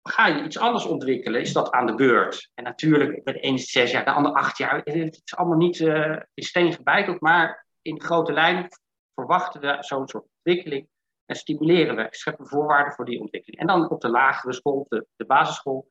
ga 0.03 0.27
je 0.27 0.45
iets 0.45 0.59
anders 0.59 0.85
ontwikkelen, 0.85 1.41
is 1.41 1.53
dat 1.53 1.71
aan 1.71 1.87
de 1.87 1.95
beurt. 1.95 2.51
En 2.55 2.65
natuurlijk, 2.65 3.25
bij 3.25 3.33
de 3.33 3.41
ene 3.41 3.59
zes 3.59 3.91
jaar, 3.91 4.05
de 4.05 4.11
ander 4.11 4.33
acht 4.33 4.59
jaar. 4.59 4.81
Het 4.85 5.21
is 5.25 5.37
allemaal 5.37 5.59
niet 5.59 5.79
uh, 5.79 6.17
in 6.35 6.43
steen 6.43 6.73
gebeiteld, 6.73 7.21
maar 7.21 7.67
in 7.83 8.01
grote 8.01 8.33
lijnen 8.33 8.69
verwachten 9.15 9.61
we 9.61 9.77
zo'n 9.81 10.09
soort 10.09 10.27
ontwikkeling. 10.37 10.89
En 11.27 11.37
stimuleren 11.37 11.97
we, 11.97 12.07
scheppen 12.11 12.47
voorwaarden 12.47 12.93
voor 12.93 13.05
die 13.05 13.21
ontwikkeling. 13.21 13.61
En 13.61 13.67
dan 13.67 13.91
op 13.91 14.01
de 14.01 14.09
lagere 14.09 14.53
school, 14.53 14.87
de, 14.89 15.07
de 15.17 15.27
basisschool, 15.27 15.91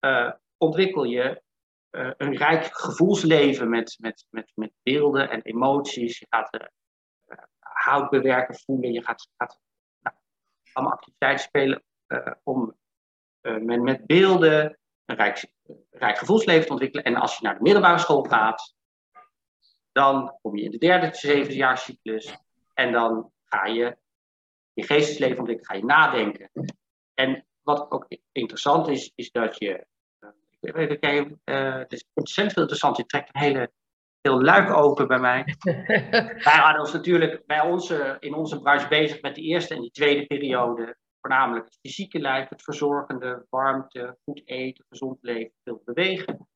uh, 0.00 0.32
ontwikkel 0.56 1.04
je 1.04 1.42
uh, 1.90 2.10
een 2.16 2.36
rijk 2.36 2.64
gevoelsleven 2.64 3.68
met, 3.68 3.96
met, 4.00 4.26
met, 4.30 4.52
met 4.54 4.72
beelden 4.82 5.30
en 5.30 5.42
emoties. 5.42 6.18
Je 6.18 6.26
gaat 6.28 6.70
hout 7.86 8.10
bewerken, 8.10 8.54
voelen. 8.54 8.92
Je 8.92 9.02
gaat, 9.02 9.28
gaat 9.36 9.60
nou, 10.00 10.16
allemaal 10.72 10.94
activiteiten 10.94 11.44
spelen 11.44 11.82
om 12.42 12.76
met, 13.42 13.82
met 13.82 14.06
beelden 14.06 14.78
een 15.04 15.16
rijk, 15.16 15.46
rijk 15.90 16.18
gevoelsleven 16.18 16.66
te 16.66 16.72
ontwikkelen. 16.72 17.04
En 17.04 17.16
als 17.16 17.38
je 17.38 17.44
naar 17.44 17.54
de 17.54 17.62
middelbare 17.62 17.98
school 17.98 18.22
gaat, 18.22 18.74
dan 19.92 20.38
kom 20.42 20.56
je 20.56 20.62
in 20.62 20.70
de 20.70 20.78
derde, 20.78 21.14
zevende 21.14 21.56
jaarcyclus. 21.56 22.36
En 22.74 22.92
dan 22.92 23.32
ga 23.44 23.66
je 23.66 23.96
je 24.72 24.82
geestesleven 24.82 25.38
ontwikkelen, 25.38 25.70
ga 25.70 25.74
je 25.74 25.84
nadenken. 25.84 26.50
En 27.14 27.46
wat 27.62 27.90
ook 27.90 28.06
interessant 28.32 28.88
is, 28.88 29.12
is 29.14 29.30
dat 29.30 29.58
je. 29.58 29.86
Uh, 30.60 30.90
uh, 31.44 31.78
het 31.78 31.92
is 31.92 32.04
ontzettend 32.12 32.52
veel 32.52 32.62
interessant. 32.62 32.96
Je 32.96 33.06
trekt 33.06 33.34
een 33.34 33.40
hele 33.40 33.72
heel 34.26 34.42
luik 34.42 34.70
open 34.70 35.08
bij 35.08 35.18
mij. 35.18 35.44
wij 36.48 36.56
hadden 36.56 36.80
ons 36.80 36.92
natuurlijk 36.92 37.46
bij 37.46 37.60
onze, 37.60 38.16
in 38.20 38.34
onze 38.34 38.60
branche 38.60 38.88
bezig 38.88 39.22
met 39.22 39.34
de 39.34 39.40
eerste 39.40 39.74
en 39.74 39.80
die 39.80 39.90
tweede 39.90 40.26
periode. 40.26 40.96
Voornamelijk 41.20 41.64
het 41.64 41.78
fysieke 41.80 42.18
lijf, 42.18 42.48
het 42.48 42.62
verzorgende, 42.62 43.46
warmte, 43.50 44.18
goed 44.24 44.42
eten, 44.44 44.84
gezond 44.88 45.18
leven, 45.20 45.52
veel 45.64 45.82
bewegen. 45.84 46.48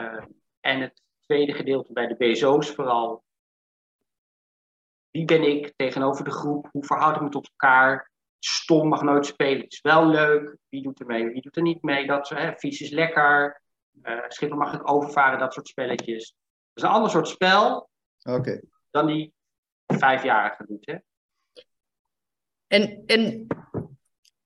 Uh, 0.00 0.24
en 0.60 0.80
het 0.80 1.02
tweede 1.20 1.52
gedeelte 1.52 1.92
bij 1.92 2.06
de 2.06 2.16
BSO's 2.16 2.70
vooral. 2.70 3.24
Wie 5.10 5.24
ben 5.24 5.42
ik 5.42 5.72
tegenover 5.76 6.24
de 6.24 6.30
groep? 6.30 6.68
Hoe 6.72 6.84
verhoud 6.84 7.16
ik 7.16 7.22
me 7.22 7.28
tot 7.28 7.48
elkaar? 7.48 8.10
Stom 8.38 8.88
mag 8.88 9.02
nooit 9.02 9.26
spelen. 9.26 9.60
Het 9.62 9.72
is 9.72 9.80
wel 9.80 10.06
leuk. 10.06 10.56
Wie 10.68 10.82
doet 10.82 11.00
er 11.00 11.06
mee? 11.06 11.26
Wie 11.26 11.42
doet 11.42 11.56
er 11.56 11.62
niet 11.62 11.82
mee? 11.82 12.06
Dat, 12.06 12.28
hè, 12.28 12.52
vies 12.56 12.80
is 12.80 12.90
lekker. 12.90 13.62
Uh, 14.02 14.24
Schiphol 14.28 14.56
mag 14.56 14.74
ik 14.74 14.90
overvaren. 14.90 15.38
Dat 15.38 15.52
soort 15.52 15.68
spelletjes. 15.68 16.34
Dat 16.74 16.84
is 16.84 16.90
een 16.90 16.96
ander 16.96 17.10
soort 17.10 17.28
spel 17.28 17.90
okay. 18.22 18.62
dan 18.90 19.06
die 19.06 19.32
vijfjarige 19.86 20.64
doet. 20.66 20.86
Hè? 20.86 20.96
En, 22.66 23.02
en 23.06 23.46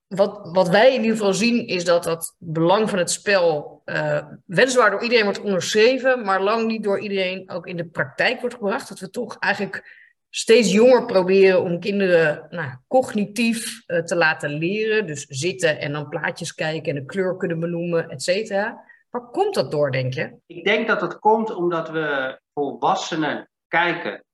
wat, 0.07 0.49
wat 0.53 0.69
wij 0.69 0.95
in 0.95 1.01
ieder 1.01 1.17
geval 1.17 1.35
zien 1.35 1.67
is 1.67 1.85
dat 1.85 2.05
dat 2.05 2.35
belang 2.39 2.91
van 2.91 2.99
het 2.99 3.11
spel 3.11 3.83
uh, 3.85 4.27
weliswaar 4.45 4.91
door 4.91 5.03
iedereen 5.03 5.25
wordt 5.25 5.41
onderschreven, 5.41 6.25
maar 6.25 6.43
lang 6.43 6.67
niet 6.67 6.83
door 6.83 7.01
iedereen 7.01 7.51
ook 7.51 7.67
in 7.67 7.77
de 7.77 7.87
praktijk 7.87 8.41
wordt 8.41 8.55
gebracht. 8.55 8.89
Dat 8.89 8.99
we 8.99 9.11
toch 9.11 9.39
eigenlijk 9.39 10.07
steeds 10.31 10.73
jonger 10.73 11.05
proberen 11.05 11.63
om 11.63 11.81
kinderen 11.81 12.47
nou, 12.51 12.71
cognitief 12.89 13.83
uh, 13.87 14.03
te 14.03 14.17
laten 14.17 14.51
leren. 14.51 15.07
Dus 15.07 15.27
zitten 15.27 15.79
en 15.79 15.93
dan 15.93 16.09
plaatjes 16.09 16.55
kijken 16.55 16.89
en 16.89 17.01
de 17.01 17.05
kleur 17.05 17.37
kunnen 17.37 17.61
benoemen, 17.61 18.09
et 18.09 18.23
cetera. 18.23 18.87
Waar 19.11 19.31
komt 19.31 19.55
dat 19.55 19.71
door, 19.71 19.91
denk 19.91 20.15
je? 20.15 20.41
Ik 20.47 20.65
denk 20.65 20.87
dat 20.87 21.01
het 21.01 21.19
komt 21.19 21.51
omdat 21.51 21.91
we 21.91 22.41
volwassenen 22.53 23.51
kijken 23.67 24.25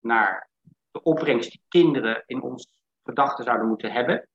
naar 0.00 0.50
de 0.90 1.02
opbrengst 1.02 1.50
die 1.50 1.64
kinderen 1.68 2.22
in 2.26 2.42
onze 2.42 2.68
gedachten 3.02 3.44
zouden 3.44 3.68
moeten 3.68 3.92
hebben. 3.92 4.28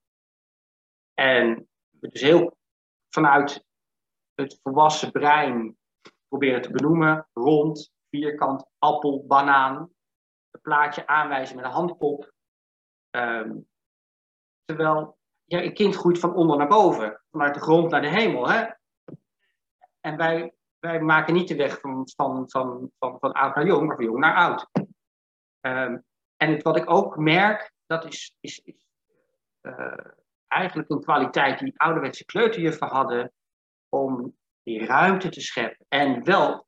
En 1.14 1.68
we 1.90 2.08
dus 2.08 2.20
heel 2.20 2.56
vanuit 3.08 3.64
het 4.34 4.58
volwassen 4.62 5.10
brein 5.10 5.76
proberen 6.28 6.62
te 6.62 6.70
benoemen. 6.70 7.28
Rond, 7.32 7.92
vierkant, 8.10 8.66
appel, 8.78 9.26
banaan. 9.26 9.76
Een 10.50 10.60
plaatje 10.60 11.06
aanwijzen 11.06 11.56
met 11.56 11.64
een 11.64 11.70
handpop. 11.70 12.32
Um, 13.10 13.68
terwijl 14.64 15.18
ja, 15.44 15.62
een 15.62 15.74
kind 15.74 15.96
groeit 15.96 16.18
van 16.18 16.34
onder 16.34 16.56
naar 16.56 16.68
boven. 16.68 17.22
Vanuit 17.30 17.54
de 17.54 17.60
grond 17.60 17.90
naar 17.90 18.02
de 18.02 18.08
hemel. 18.08 18.48
Hè? 18.48 18.76
En 20.00 20.16
wij, 20.16 20.54
wij 20.78 21.00
maken 21.00 21.34
niet 21.34 21.48
de 21.48 21.56
weg 21.56 21.80
van, 21.80 22.08
van, 22.14 22.50
van, 22.50 22.90
van, 22.98 23.18
van 23.18 23.32
oud 23.32 23.54
naar 23.54 23.66
jong, 23.66 23.86
maar 23.86 23.96
van 23.96 24.04
jong 24.04 24.18
naar 24.18 24.36
oud. 24.36 24.68
Um, 25.60 26.04
en 26.36 26.50
het, 26.50 26.62
wat 26.62 26.76
ik 26.76 26.90
ook 26.90 27.16
merk, 27.16 27.72
dat 27.86 28.04
is, 28.04 28.36
is, 28.40 28.58
is 28.64 28.86
uh, 29.62 29.96
eigenlijk 30.46 30.90
een 30.90 31.00
kwaliteit 31.00 31.58
die 31.58 31.80
ouderwetse 31.80 32.24
kleuterjuffen 32.24 32.88
hadden 32.88 33.32
om 33.88 34.36
die 34.62 34.86
ruimte 34.86 35.28
te 35.28 35.40
scheppen 35.40 35.86
en 35.88 36.24
wel 36.24 36.66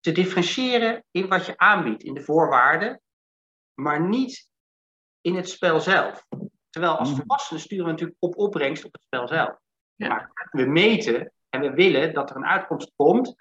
te 0.00 0.12
differentiëren 0.12 1.04
in 1.10 1.28
wat 1.28 1.46
je 1.46 1.56
aanbiedt, 1.56 2.02
in 2.02 2.14
de 2.14 2.22
voorwaarden, 2.22 3.00
maar 3.74 4.00
niet 4.00 4.50
in 5.20 5.34
het 5.34 5.48
spel 5.48 5.80
zelf. 5.80 6.26
Terwijl 6.70 6.96
als 6.96 7.10
mm. 7.10 7.16
volwassenen 7.16 7.62
sturen 7.62 7.84
we 7.84 7.90
natuurlijk 7.90 8.18
op 8.20 8.36
opbrengst 8.36 8.84
op 8.84 8.92
het 8.92 9.02
spel 9.02 9.28
zelf. 9.28 9.58
Ja. 9.94 10.08
Maar 10.08 10.48
we 10.50 10.66
meten 10.66 11.32
en 11.62 11.70
we 11.70 11.76
willen 11.76 12.14
dat 12.14 12.30
er 12.30 12.36
een 12.36 12.46
uitkomst 12.46 12.92
komt. 12.96 13.34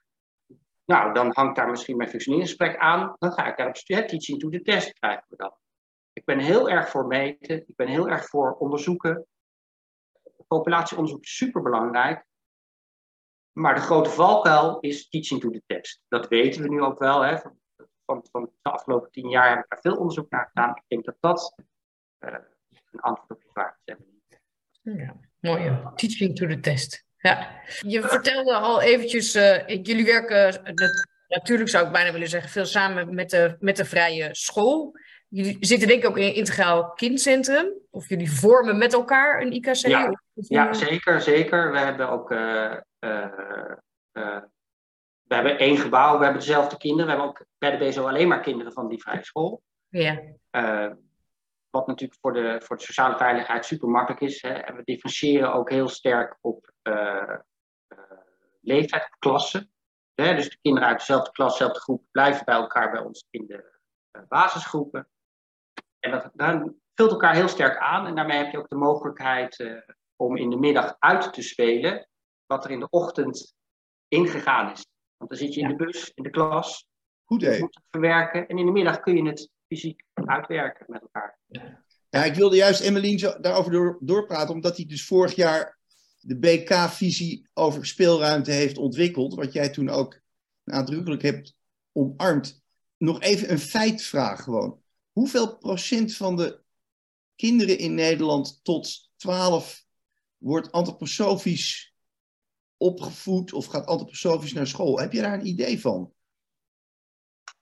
Nou, 0.86 1.14
dan 1.14 1.32
hangt 1.34 1.56
daar 1.56 1.70
misschien 1.70 1.98
mijn 1.98 2.10
functioneringsgesprek 2.10 2.78
aan. 2.78 3.16
Dan 3.18 3.32
ga 3.32 3.46
ik 3.46 3.58
daar 3.58 3.68
op 3.68 3.76
teaching 3.76 4.40
to 4.40 4.50
the 4.50 4.62
test 4.62 4.94
krijgen 4.94 5.26
we 5.28 5.36
dan. 5.36 5.54
Ik 6.14 6.26
ben 6.26 6.40
heel 6.40 6.70
erg 6.70 6.90
voor 6.90 7.08
meten. 7.08 7.58
Ik 7.58 7.76
ben 7.76 7.88
heel 7.88 8.10
erg 8.10 8.26
voor 8.26 8.54
onderzoeken 8.54 9.28
populatieonderzoek 10.48 11.24
is 11.24 11.36
superbelangrijk. 11.36 12.26
Maar 13.52 13.76
de 13.76 13.82
grote 13.82 14.10
valkuil 14.10 14.80
is 14.80 15.10
teaching 15.10 15.42
to 15.42 15.50
the 15.50 15.64
test. 15.66 16.02
Dat 16.08 16.28
weten 16.28 16.62
we 16.62 16.70
nu 16.70 16.82
ook 16.82 17.00
wel. 17.00 17.22
Hè. 17.22 17.38
Van, 17.38 17.60
van, 18.06 18.28
van 18.32 18.52
de 18.62 18.70
afgelopen 18.70 19.12
tien 19.12 19.30
jaar 19.30 19.50
heb 19.50 19.64
ik 19.64 19.70
daar 19.70 19.82
veel 19.82 19.98
onderzoek 19.98 20.30
naar 20.30 20.48
gedaan. 20.48 20.76
Ik 20.76 20.84
denk 20.88 21.06
dat 21.06 21.18
dat 21.20 21.56
uh, 22.20 22.34
een 22.92 23.00
antwoord 23.00 23.32
op 23.32 23.42
je 23.42 23.50
vraag 23.52 23.78
is. 23.84 23.96
Ja, 24.82 25.20
mooi. 25.40 25.82
Teaching 25.96 26.36
to 26.36 26.48
the 26.48 26.60
test. 26.60 27.07
Ja. 27.18 27.62
Je 27.82 28.02
vertelde 28.02 28.54
al 28.54 28.82
eventjes, 28.82 29.36
uh, 29.36 29.68
jullie 29.68 30.06
werken, 30.06 30.62
natuurlijk 31.28 31.70
zou 31.70 31.86
ik 31.86 31.92
bijna 31.92 32.12
willen 32.12 32.28
zeggen, 32.28 32.50
veel 32.50 32.66
samen 32.66 33.16
met 33.16 33.30
de, 33.30 33.56
met 33.60 33.78
de 33.78 33.86
vrije 33.86 34.30
school. 34.32 34.96
Jullie 35.30 35.58
zitten 35.60 35.88
denk 35.88 36.04
ik 36.04 36.10
ook 36.10 36.18
in 36.18 36.28
een 36.28 36.36
integraal 36.36 36.92
kindcentrum. 36.92 37.74
Of 37.90 38.10
jullie 38.10 38.32
vormen 38.32 38.78
met 38.78 38.94
elkaar 38.94 39.42
een 39.42 39.52
IKC? 39.52 39.76
Ja, 39.76 40.20
ja 40.34 40.74
zeker, 40.74 41.22
zeker. 41.22 41.72
We 41.72 41.80
hebben 41.80 42.10
ook... 42.10 42.32
Uh, 42.32 42.76
uh, 43.00 43.26
uh, 44.14 44.38
we 45.24 45.36
hebben 45.36 45.58
één 45.58 45.78
gebouw, 45.78 46.18
we 46.18 46.24
hebben 46.24 46.42
dezelfde 46.42 46.78
kinderen. 46.78 47.06
We 47.06 47.12
hebben 47.12 47.30
ook 47.30 47.46
bij 47.58 47.78
de 47.78 47.86
BSO 47.86 48.08
alleen 48.08 48.28
maar 48.28 48.42
kinderen 48.42 48.74
van 48.74 48.88
die 48.88 49.02
vrije 49.02 49.24
school. 49.24 49.62
Ja. 49.88 50.22
Wat 51.78 51.88
natuurlijk 51.88 52.20
voor 52.20 52.34
de, 52.34 52.62
voor 52.64 52.78
de 52.78 52.84
sociale 52.84 53.18
veiligheid 53.18 53.66
super 53.66 53.90
makkelijk 53.90 54.22
is. 54.22 54.42
Hè. 54.42 54.54
En 54.54 54.76
we 54.76 54.84
differentiëren 54.84 55.54
ook 55.54 55.70
heel 55.70 55.88
sterk 55.88 56.38
op 56.42 56.72
leeftijd, 58.62 59.04
op 59.04 59.16
klassen. 59.20 59.72
Hè. 60.14 60.36
Dus 60.36 60.50
de 60.50 60.58
kinderen 60.62 60.88
uit 60.88 60.98
dezelfde 60.98 61.32
klas, 61.32 61.52
dezelfde 61.52 61.80
groep 61.80 62.04
blijven 62.12 62.46
bij 62.46 62.56
elkaar 62.56 62.92
bij 62.92 63.02
ons 63.02 63.26
in 63.30 63.46
de 63.48 63.80
basisgroepen. 64.28 65.08
En 66.00 66.12
dat, 66.12 66.32
vult 66.96 67.12
elkaar 67.12 67.34
heel 67.34 67.48
sterk 67.48 67.78
aan. 67.78 68.06
En 68.06 68.16
daarmee 68.16 68.38
heb 68.38 68.52
je 68.52 68.58
ook 68.58 68.70
de 68.70 68.76
mogelijkheid 68.76 69.84
om 70.16 70.38
in 70.38 70.50
de 70.50 70.58
middag 70.58 70.96
uit 71.00 71.34
te 71.34 71.42
spelen 71.42 72.08
wat 72.46 72.66
er 72.66 72.72
in 72.72 72.80
de 72.80 72.90
ochtend 72.90 73.56
ingegaan 74.08 74.72
is. 74.72 74.86
Want 75.18 75.30
dan 75.30 75.40
zit 75.40 75.54
je 75.54 75.62
in 75.62 75.68
de 75.68 75.76
bus, 75.76 76.12
in 76.14 76.24
de 76.24 76.30
klas. 76.30 76.88
Goed 77.26 77.42
Je 77.42 77.58
moet 77.60 77.76
het 77.76 77.84
verwerken. 77.90 78.48
En 78.48 78.58
in 78.58 78.66
de 78.66 78.72
middag 78.72 79.00
kun 79.00 79.16
je 79.16 79.30
het 79.30 79.52
fysiek 79.68 80.04
uitwerken 80.14 80.86
met 80.88 81.02
elkaar. 81.02 81.37
Ja, 82.10 82.24
ik 82.24 82.34
wilde 82.34 82.56
juist 82.56 82.82
Emmeline 82.82 83.38
daarover 83.42 83.72
door, 83.72 83.98
doorpraten, 84.02 84.54
omdat 84.54 84.78
hij 84.78 84.86
dus 84.86 85.06
vorig 85.06 85.36
jaar 85.36 85.80
de 86.20 86.38
BK-visie 86.38 87.50
over 87.54 87.86
speelruimte 87.86 88.52
heeft 88.52 88.78
ontwikkeld. 88.78 89.36
Wat 89.36 89.54
jij 89.54 89.70
toen 89.70 89.90
ook 89.90 90.22
nadrukkelijk 90.64 91.22
hebt 91.22 91.56
omarmd. 91.92 92.64
Nog 92.98 93.22
even 93.22 93.52
een 93.52 93.60
feitvraag 93.60 94.44
gewoon. 94.44 94.82
Hoeveel 95.12 95.58
procent 95.58 96.16
van 96.16 96.36
de 96.36 96.62
kinderen 97.36 97.78
in 97.78 97.94
Nederland 97.94 98.60
tot 98.64 99.12
12 99.16 99.86
wordt 100.38 100.72
antroposofisch 100.72 101.96
opgevoed 102.78 103.54
of 103.54 103.66
gaat 103.66 103.86
antroposofisch 103.86 104.54
naar 104.54 104.68
school? 104.68 105.00
Heb 105.00 105.14
je 105.14 105.22
daar 105.22 105.34
een 105.34 105.48
idee 105.48 105.82
van? 105.82 106.14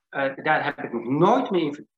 Uh, 0.09 0.35
daar 0.43 0.65
heb 0.65 0.79
ik 0.79 0.93
nog 0.93 1.03
nooit 1.03 1.49
mee 1.49 1.61
in 1.61 1.71
Nee, 1.71 1.94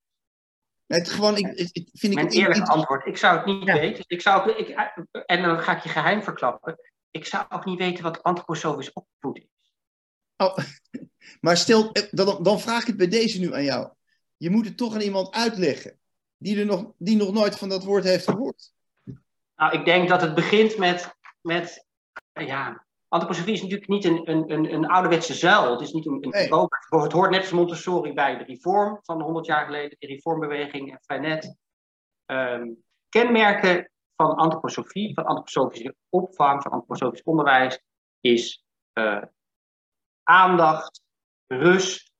het 0.88 1.08
gewoon, 1.10 1.36
ik, 1.36 1.70
ik, 1.72 1.88
vind 1.92 2.14
Mijn 2.14 2.26
ik, 2.26 2.32
eerlijke 2.32 2.66
antwoord, 2.66 3.06
ik 3.06 3.16
zou 3.16 3.36
het 3.36 3.46
niet 3.46 3.64
ja. 3.64 3.74
weten. 3.74 4.04
Ik 4.06 4.20
zou, 4.20 4.52
ik, 4.52 4.68
en 5.26 5.42
dan 5.42 5.60
ga 5.60 5.76
ik 5.76 5.82
je 5.82 5.88
geheim 5.88 6.22
verklappen. 6.22 6.78
Ik 7.10 7.26
zou 7.26 7.44
ook 7.48 7.64
niet 7.64 7.78
weten 7.78 8.02
wat 8.02 8.22
antroposofisch 8.22 8.92
opvoeden 8.92 9.42
is. 9.42 9.72
Oh, 10.36 10.56
maar 11.40 11.56
stel, 11.56 11.92
eh, 11.92 12.02
dan, 12.10 12.42
dan 12.42 12.60
vraag 12.60 12.80
ik 12.80 12.86
het 12.86 12.96
bij 12.96 13.08
deze 13.08 13.40
nu 13.40 13.54
aan 13.54 13.64
jou. 13.64 13.92
Je 14.36 14.50
moet 14.50 14.64
het 14.64 14.76
toch 14.76 14.94
aan 14.94 15.00
iemand 15.00 15.34
uitleggen 15.34 15.98
die, 16.36 16.58
er 16.58 16.66
nog, 16.66 16.92
die 16.98 17.16
nog 17.16 17.32
nooit 17.32 17.58
van 17.58 17.68
dat 17.68 17.84
woord 17.84 18.04
heeft 18.04 18.24
gehoord. 18.24 18.72
Nou, 19.56 19.78
ik 19.78 19.84
denk 19.84 20.08
dat 20.08 20.20
het 20.20 20.34
begint 20.34 20.76
met, 20.76 21.14
met 21.40 21.84
ja, 22.32 22.86
antroposofie 23.08 23.52
is 23.52 23.62
natuurlijk 23.62 23.88
niet 23.88 24.04
een, 24.04 24.30
een, 24.30 24.52
een, 24.52 24.72
een 24.72 24.86
ouderwetse 24.86 25.34
zuil. 25.34 25.70
Het 25.70 25.80
is 25.80 25.92
niet 25.92 26.06
een, 26.06 26.18
een 26.20 26.30
nee. 26.30 27.02
Het 27.02 27.12
hoort 27.12 27.30
net 27.30 27.40
als 27.40 27.50
Montessori 27.50 28.12
bij 28.12 28.38
de 28.38 28.44
reform 28.44 28.98
van 29.02 29.22
100 29.22 29.46
jaar 29.46 29.64
geleden, 29.64 29.96
de 29.98 30.06
reformbeweging 30.06 30.90
en 30.90 31.00
Freinet. 31.02 31.56
Um, 32.26 32.82
kenmerken 33.08 33.90
van 34.16 34.34
antroposofie, 34.34 35.14
van 35.14 35.24
antroposofische 35.24 35.94
opvang, 36.08 36.62
van 36.62 36.72
antroposofisch 36.72 37.22
onderwijs, 37.22 37.80
is 38.20 38.64
uh, 38.94 39.22
aandacht, 40.22 41.02
rust, 41.46 42.12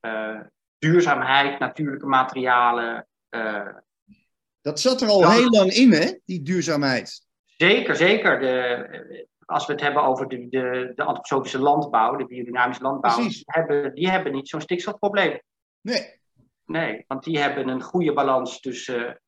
uh, 0.00 0.40
duurzaamheid, 0.78 1.58
natuurlijke 1.58 2.06
materialen. 2.06 3.08
Uh, 3.30 3.68
dat 4.60 4.80
zat 4.80 5.00
er 5.00 5.08
al 5.08 5.30
heel 5.30 5.50
lang 5.50 5.70
in, 5.70 5.92
hè, 5.92 6.18
die 6.24 6.42
duurzaamheid. 6.42 7.26
Zeker, 7.44 7.96
zeker. 7.96 8.40
De, 8.40 9.26
als 9.48 9.66
we 9.66 9.72
het 9.72 9.80
hebben 9.80 10.02
over 10.02 10.28
de, 10.28 10.48
de, 10.48 10.92
de 10.94 11.04
antroposofische 11.04 11.58
landbouw, 11.58 12.16
de 12.16 12.26
biodynamische 12.26 12.82
landbouw, 12.82 13.16
die 13.16 13.42
hebben, 13.44 13.94
die 13.94 14.10
hebben 14.10 14.32
niet 14.32 14.48
zo'n 14.48 14.60
stikstofprobleem. 14.60 15.40
Nee. 15.80 16.20
Nee, 16.64 17.04
want 17.06 17.24
die 17.24 17.38
hebben 17.38 17.68
een 17.68 17.82
goede 17.82 18.12
balans 18.12 18.60
tussen 18.60 19.20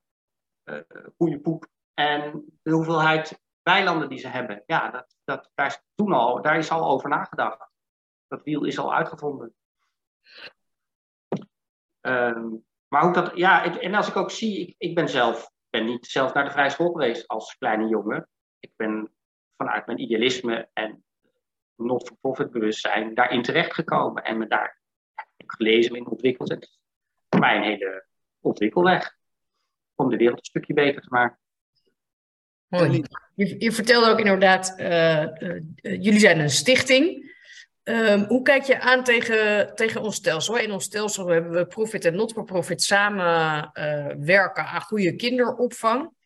uh, 0.65 0.81
goede 1.17 1.41
poep 1.41 1.67
en 1.95 2.45
de 2.63 2.71
hoeveelheid 2.71 3.41
weilanden 3.63 4.09
die 4.09 4.19
ze 4.19 4.29
hebben. 4.29 4.63
Ja, 4.67 4.91
dat, 4.91 5.17
dat, 5.25 5.51
daar, 5.55 5.67
is 5.67 5.83
toen 5.95 6.13
al, 6.13 6.43
daar 6.43 6.59
is 6.59 6.71
al 6.71 6.91
over 6.91 7.09
nagedacht. 7.09 7.71
Dat 8.29 8.43
wiel 8.43 8.65
is 8.65 8.79
al 8.79 8.95
uitgevonden. 8.95 9.55
Ehm, 12.01 12.49
maar 12.89 13.03
hoe 13.03 13.13
dat, 13.13 13.37
ja, 13.37 13.81
en 13.81 13.95
als 13.95 14.09
ik 14.09 14.17
ook 14.17 14.31
zie, 14.31 14.67
ik, 14.67 14.75
ik 14.79 14.95
ben 14.95 15.09
zelf, 15.09 15.51
ben 15.71 15.85
niet 15.85 16.07
zelf 16.07 16.33
naar 16.33 16.45
de 16.45 16.51
vrije 16.51 16.71
school 16.71 16.93
geweest 16.93 17.29
als 17.29 17.57
kleine 17.57 17.89
jongen. 17.89 18.29
Ik 18.59 18.73
ben 18.77 19.11
vanuit 19.61 19.87
mijn 19.87 20.01
idealisme 20.01 20.69
en 20.73 21.05
not-for-profit 21.77 22.51
bewustzijn 22.51 23.15
daarin 23.15 23.43
terechtgekomen 23.43 24.25
en 24.25 24.39
me 24.39 24.47
daar 24.47 24.81
heb 25.37 25.51
gelezen 25.51 25.97
en 25.97 26.07
ontwikkeld. 26.07 26.51
En 26.51 26.57
het 26.57 26.65
is 26.65 26.81
voor 27.29 27.41
mij 27.41 27.57
een 27.57 27.63
hele 27.63 28.07
ontwikkelweg 28.41 29.17
om 29.95 30.11
de 30.11 30.17
wereld 30.17 30.39
een 30.39 30.45
stukje 30.45 30.75
beter 30.75 31.03
te 31.03 31.09
maken. 31.11 31.39
Mooi. 32.67 33.05
Je, 33.35 33.55
je 33.59 33.73
vertelde 33.73 34.11
ook 34.11 34.19
inderdaad, 34.19 34.75
uh, 34.79 35.23
uh, 35.23 35.61
jullie 35.81 36.19
zijn 36.19 36.39
een 36.39 36.51
stichting. 36.51 37.29
Um, 37.85 38.25
hoe 38.25 38.43
kijk 38.43 38.63
je 38.63 38.81
aan 38.81 39.05
tegen, 39.05 39.75
tegen 39.75 40.03
ons 40.03 40.17
stelsel? 40.17 40.59
In 40.59 40.73
ons 40.73 40.85
stelsel 40.85 41.27
hebben 41.27 41.53
we 41.53 41.67
profit 41.67 42.05
en 42.05 42.15
not-for-profit 42.15 42.83
samen 42.83 43.71
uh, 43.75 44.07
werken 44.19 44.67
aan 44.67 44.81
goede 44.81 45.17
kinderopvang. 45.17 46.19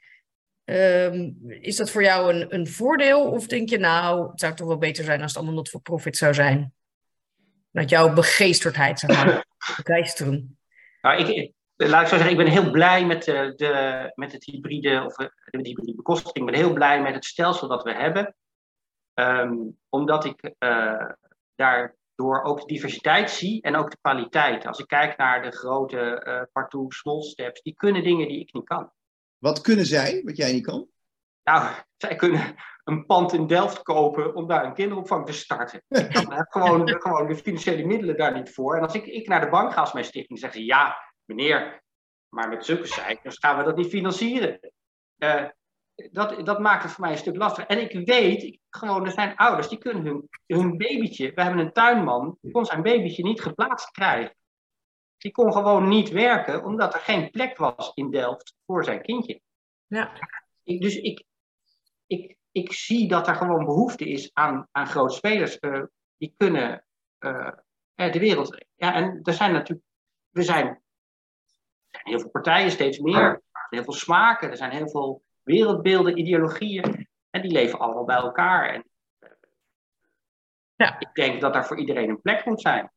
Um, 0.64 1.36
is 1.48 1.76
dat 1.76 1.90
voor 1.90 2.02
jou 2.02 2.34
een, 2.34 2.54
een 2.54 2.66
voordeel? 2.66 3.30
Of 3.30 3.46
denk 3.46 3.68
je 3.68 3.78
nou, 3.78 4.30
het 4.30 4.40
zou 4.40 4.54
toch 4.54 4.66
wel 4.66 4.78
beter 4.78 5.04
zijn 5.04 5.20
als 5.20 5.28
het 5.28 5.36
allemaal 5.36 5.56
not-for-profit 5.56 6.16
zou 6.16 6.34
zijn? 6.34 6.74
Met 7.70 7.90
jouw 7.90 8.12
begeesterdheid, 8.12 8.98
zeg 8.98 9.10
maar. 9.10 9.46
Begeisterung. 9.82 10.56
Nou, 11.00 11.24
ik, 11.24 11.52
laat 11.76 12.02
ik 12.02 12.08
zo 12.08 12.16
zeggen, 12.16 12.30
ik 12.30 12.44
ben 12.44 12.52
heel 12.52 12.70
blij 12.70 13.06
met, 13.06 13.24
de, 13.24 13.52
de 13.56 14.12
met 14.14 14.32
het 14.32 14.44
hybride, 14.44 15.02
of 15.04 15.14
de 15.14 15.30
hybride 15.50 15.94
bekostiging. 15.94 16.46
Ik 16.46 16.52
ben 16.52 16.60
heel 16.60 16.72
blij 16.72 17.02
met 17.02 17.14
het 17.14 17.24
stelsel 17.24 17.68
dat 17.68 17.82
we 17.82 17.94
hebben. 17.94 18.34
Um, 19.14 19.78
omdat 19.88 20.24
ik 20.24 20.54
uh, 20.58 21.10
daardoor 21.54 22.42
ook 22.42 22.60
de 22.60 22.66
diversiteit 22.66 23.30
zie 23.30 23.62
en 23.62 23.76
ook 23.76 23.90
de 23.90 23.98
kwaliteit. 24.00 24.66
Als 24.66 24.78
ik 24.78 24.86
kijk 24.86 25.16
naar 25.16 25.42
de 25.42 25.50
grote 25.50 26.24
uh, 26.26 26.42
partout 26.52 26.94
small 26.94 27.22
steps, 27.22 27.62
die 27.62 27.74
kunnen 27.74 28.02
dingen 28.02 28.28
die 28.28 28.40
ik 28.40 28.52
niet 28.52 28.64
kan. 28.64 28.92
Wat 29.44 29.60
kunnen 29.60 29.86
zij, 29.86 30.22
wat 30.24 30.36
jij 30.36 30.52
niet 30.52 30.66
kan? 30.66 30.88
Nou, 31.42 31.74
zij 31.96 32.16
kunnen 32.16 32.54
een 32.84 33.06
pand 33.06 33.32
in 33.32 33.46
Delft 33.46 33.82
kopen 33.82 34.34
om 34.34 34.46
daar 34.46 34.64
een 34.64 34.74
kinderopvang 34.74 35.26
te 35.26 35.32
starten. 35.32 35.82
ik 35.88 36.16
heb 36.28 36.46
gewoon, 36.48 36.88
gewoon 36.88 37.26
de 37.26 37.36
financiële 37.36 37.84
middelen 37.84 38.16
daar 38.16 38.34
niet 38.34 38.54
voor. 38.54 38.76
En 38.76 38.82
als 38.82 38.94
ik, 38.94 39.06
ik 39.06 39.28
naar 39.28 39.40
de 39.40 39.48
bank 39.48 39.72
ga 39.72 39.80
als 39.80 39.92
mijn 39.92 40.04
stichting, 40.04 40.38
zeggen 40.38 40.60
ze 40.60 40.66
ja, 40.66 40.96
meneer, 41.24 41.82
maar 42.28 42.48
met 42.48 42.64
zulke 42.64 42.86
cijfers 42.86 43.38
gaan 43.38 43.58
we 43.58 43.64
dat 43.64 43.76
niet 43.76 43.88
financieren. 43.88 44.72
Uh, 45.18 45.44
dat, 45.94 46.46
dat 46.46 46.58
maakt 46.58 46.82
het 46.82 46.92
voor 46.92 47.04
mij 47.04 47.12
een 47.12 47.18
stuk 47.18 47.36
lastiger. 47.36 47.70
En 47.70 47.90
ik 47.90 48.06
weet, 48.06 48.58
gewoon, 48.70 49.04
er 49.04 49.12
zijn 49.12 49.36
ouders 49.36 49.68
die 49.68 49.78
kunnen 49.78 50.04
hun, 50.04 50.28
hun 50.46 50.76
babytje, 50.76 51.32
we 51.34 51.42
hebben 51.42 51.60
een 51.60 51.72
tuinman, 51.72 52.38
die 52.40 52.52
kon 52.52 52.64
zijn 52.64 52.82
babytje 52.82 53.22
niet 53.22 53.42
geplaatst 53.42 53.90
krijgen. 53.90 54.34
Die 55.24 55.32
kon 55.32 55.52
gewoon 55.52 55.88
niet 55.88 56.08
werken, 56.10 56.64
omdat 56.64 56.94
er 56.94 57.00
geen 57.00 57.30
plek 57.30 57.56
was 57.56 57.92
in 57.94 58.10
Delft 58.10 58.56
voor 58.66 58.84
zijn 58.84 59.02
kindje. 59.02 59.40
Ja. 59.86 60.12
Ik, 60.62 60.80
dus 60.80 60.96
ik, 60.96 61.24
ik, 62.06 62.36
ik 62.52 62.72
zie 62.72 63.08
dat 63.08 63.28
er 63.28 63.34
gewoon 63.34 63.64
behoefte 63.64 64.04
is 64.04 64.30
aan, 64.34 64.68
aan 64.70 64.86
grote 64.86 65.14
spelers. 65.14 65.58
Uh, 65.60 65.82
die 66.16 66.34
kunnen 66.36 66.84
uh, 67.18 67.50
de 67.94 68.18
wereld. 68.18 68.64
Ja, 68.74 68.94
en 68.94 69.20
er 69.22 69.32
zijn 69.32 69.52
natuurlijk. 69.52 69.86
We 70.30 70.42
zijn, 70.42 70.66
er 70.66 70.80
zijn 71.90 72.06
heel 72.06 72.20
veel 72.20 72.30
partijen, 72.30 72.70
steeds 72.70 72.98
meer. 72.98 73.22
Er 73.22 73.42
zijn 73.52 73.66
heel 73.68 73.84
veel 73.84 73.92
smaken, 73.92 74.50
er 74.50 74.56
zijn 74.56 74.70
heel 74.70 74.88
veel 74.88 75.22
wereldbeelden, 75.42 76.18
ideologieën. 76.18 77.08
En 77.30 77.42
die 77.42 77.52
leven 77.52 77.78
allemaal 77.78 78.04
bij 78.04 78.16
elkaar. 78.16 78.68
En, 78.68 78.88
ja. 80.74 81.00
Ik 81.00 81.14
denk 81.14 81.40
dat 81.40 81.52
daar 81.52 81.66
voor 81.66 81.78
iedereen 81.78 82.08
een 82.08 82.20
plek 82.20 82.44
moet 82.44 82.60
zijn. 82.60 82.92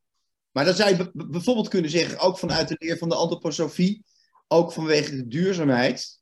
Maar 0.58 0.66
dan 0.66 0.76
zou 0.76 0.96
je 0.96 1.12
bijvoorbeeld 1.14 1.68
kunnen 1.68 1.92
zeggen, 1.92 2.20
ook 2.20 2.38
vanuit 2.38 2.68
de 2.68 2.76
leer 2.80 2.98
van 2.98 3.10
de 3.10 3.16
antroposofie, 3.16 4.06
ook 4.48 4.72
vanwege 4.72 5.16
de 5.16 5.28
duurzaamheid. 5.28 6.22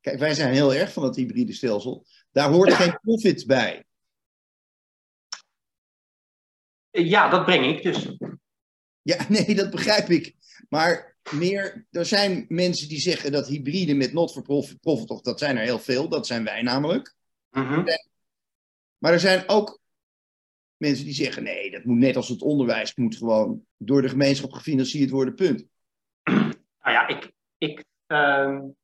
Kijk, 0.00 0.18
wij 0.18 0.34
zijn 0.34 0.52
heel 0.52 0.74
erg 0.74 0.92
van 0.92 1.02
het 1.02 1.16
hybride 1.16 1.52
stelsel. 1.52 2.06
Daar 2.32 2.50
hoort 2.50 2.72
geen 2.72 2.98
profit 3.00 3.46
bij. 3.46 3.84
Ja, 6.90 7.28
dat 7.28 7.44
breng 7.44 7.76
ik 7.76 7.82
dus. 7.82 8.16
Ja, 9.02 9.26
nee, 9.34 9.54
dat 9.54 9.70
begrijp 9.70 10.08
ik. 10.08 10.34
Maar 10.68 11.16
meer, 11.30 11.86
er 11.90 12.06
zijn 12.06 12.44
mensen 12.48 12.88
die 12.88 13.00
zeggen 13.00 13.32
dat 13.32 13.46
hybride 13.46 13.94
met 13.94 14.12
not 14.12 14.32
for 14.32 14.42
profit, 14.42 14.80
profit 14.80 15.10
of 15.10 15.20
dat 15.20 15.38
zijn 15.38 15.56
er 15.56 15.64
heel 15.64 15.78
veel, 15.78 16.08
dat 16.08 16.26
zijn 16.26 16.44
wij 16.44 16.62
namelijk. 16.62 17.14
Mm 17.50 17.66
-hmm. 17.66 17.84
Maar 18.98 19.12
er 19.12 19.20
zijn 19.20 19.48
ook 19.48 19.82
mensen 20.84 21.04
die 21.04 21.14
zeggen: 21.14 21.42
nee, 21.42 21.70
dat 21.70 21.84
moet 21.84 21.98
net 21.98 22.16
als 22.16 22.28
het 22.28 22.42
onderwijs, 22.42 22.94
moet 22.94 23.16
gewoon 23.16 23.66
door 23.76 24.02
de 24.02 24.08
gemeenschap 24.08 24.52
gefinancierd 24.52 25.10
worden, 25.10 25.34
punt. 25.34 25.66
Nou 26.24 26.96
ja, 26.96 27.06
ik. 27.06 27.32
ik 27.58 27.84
um, 28.06 28.76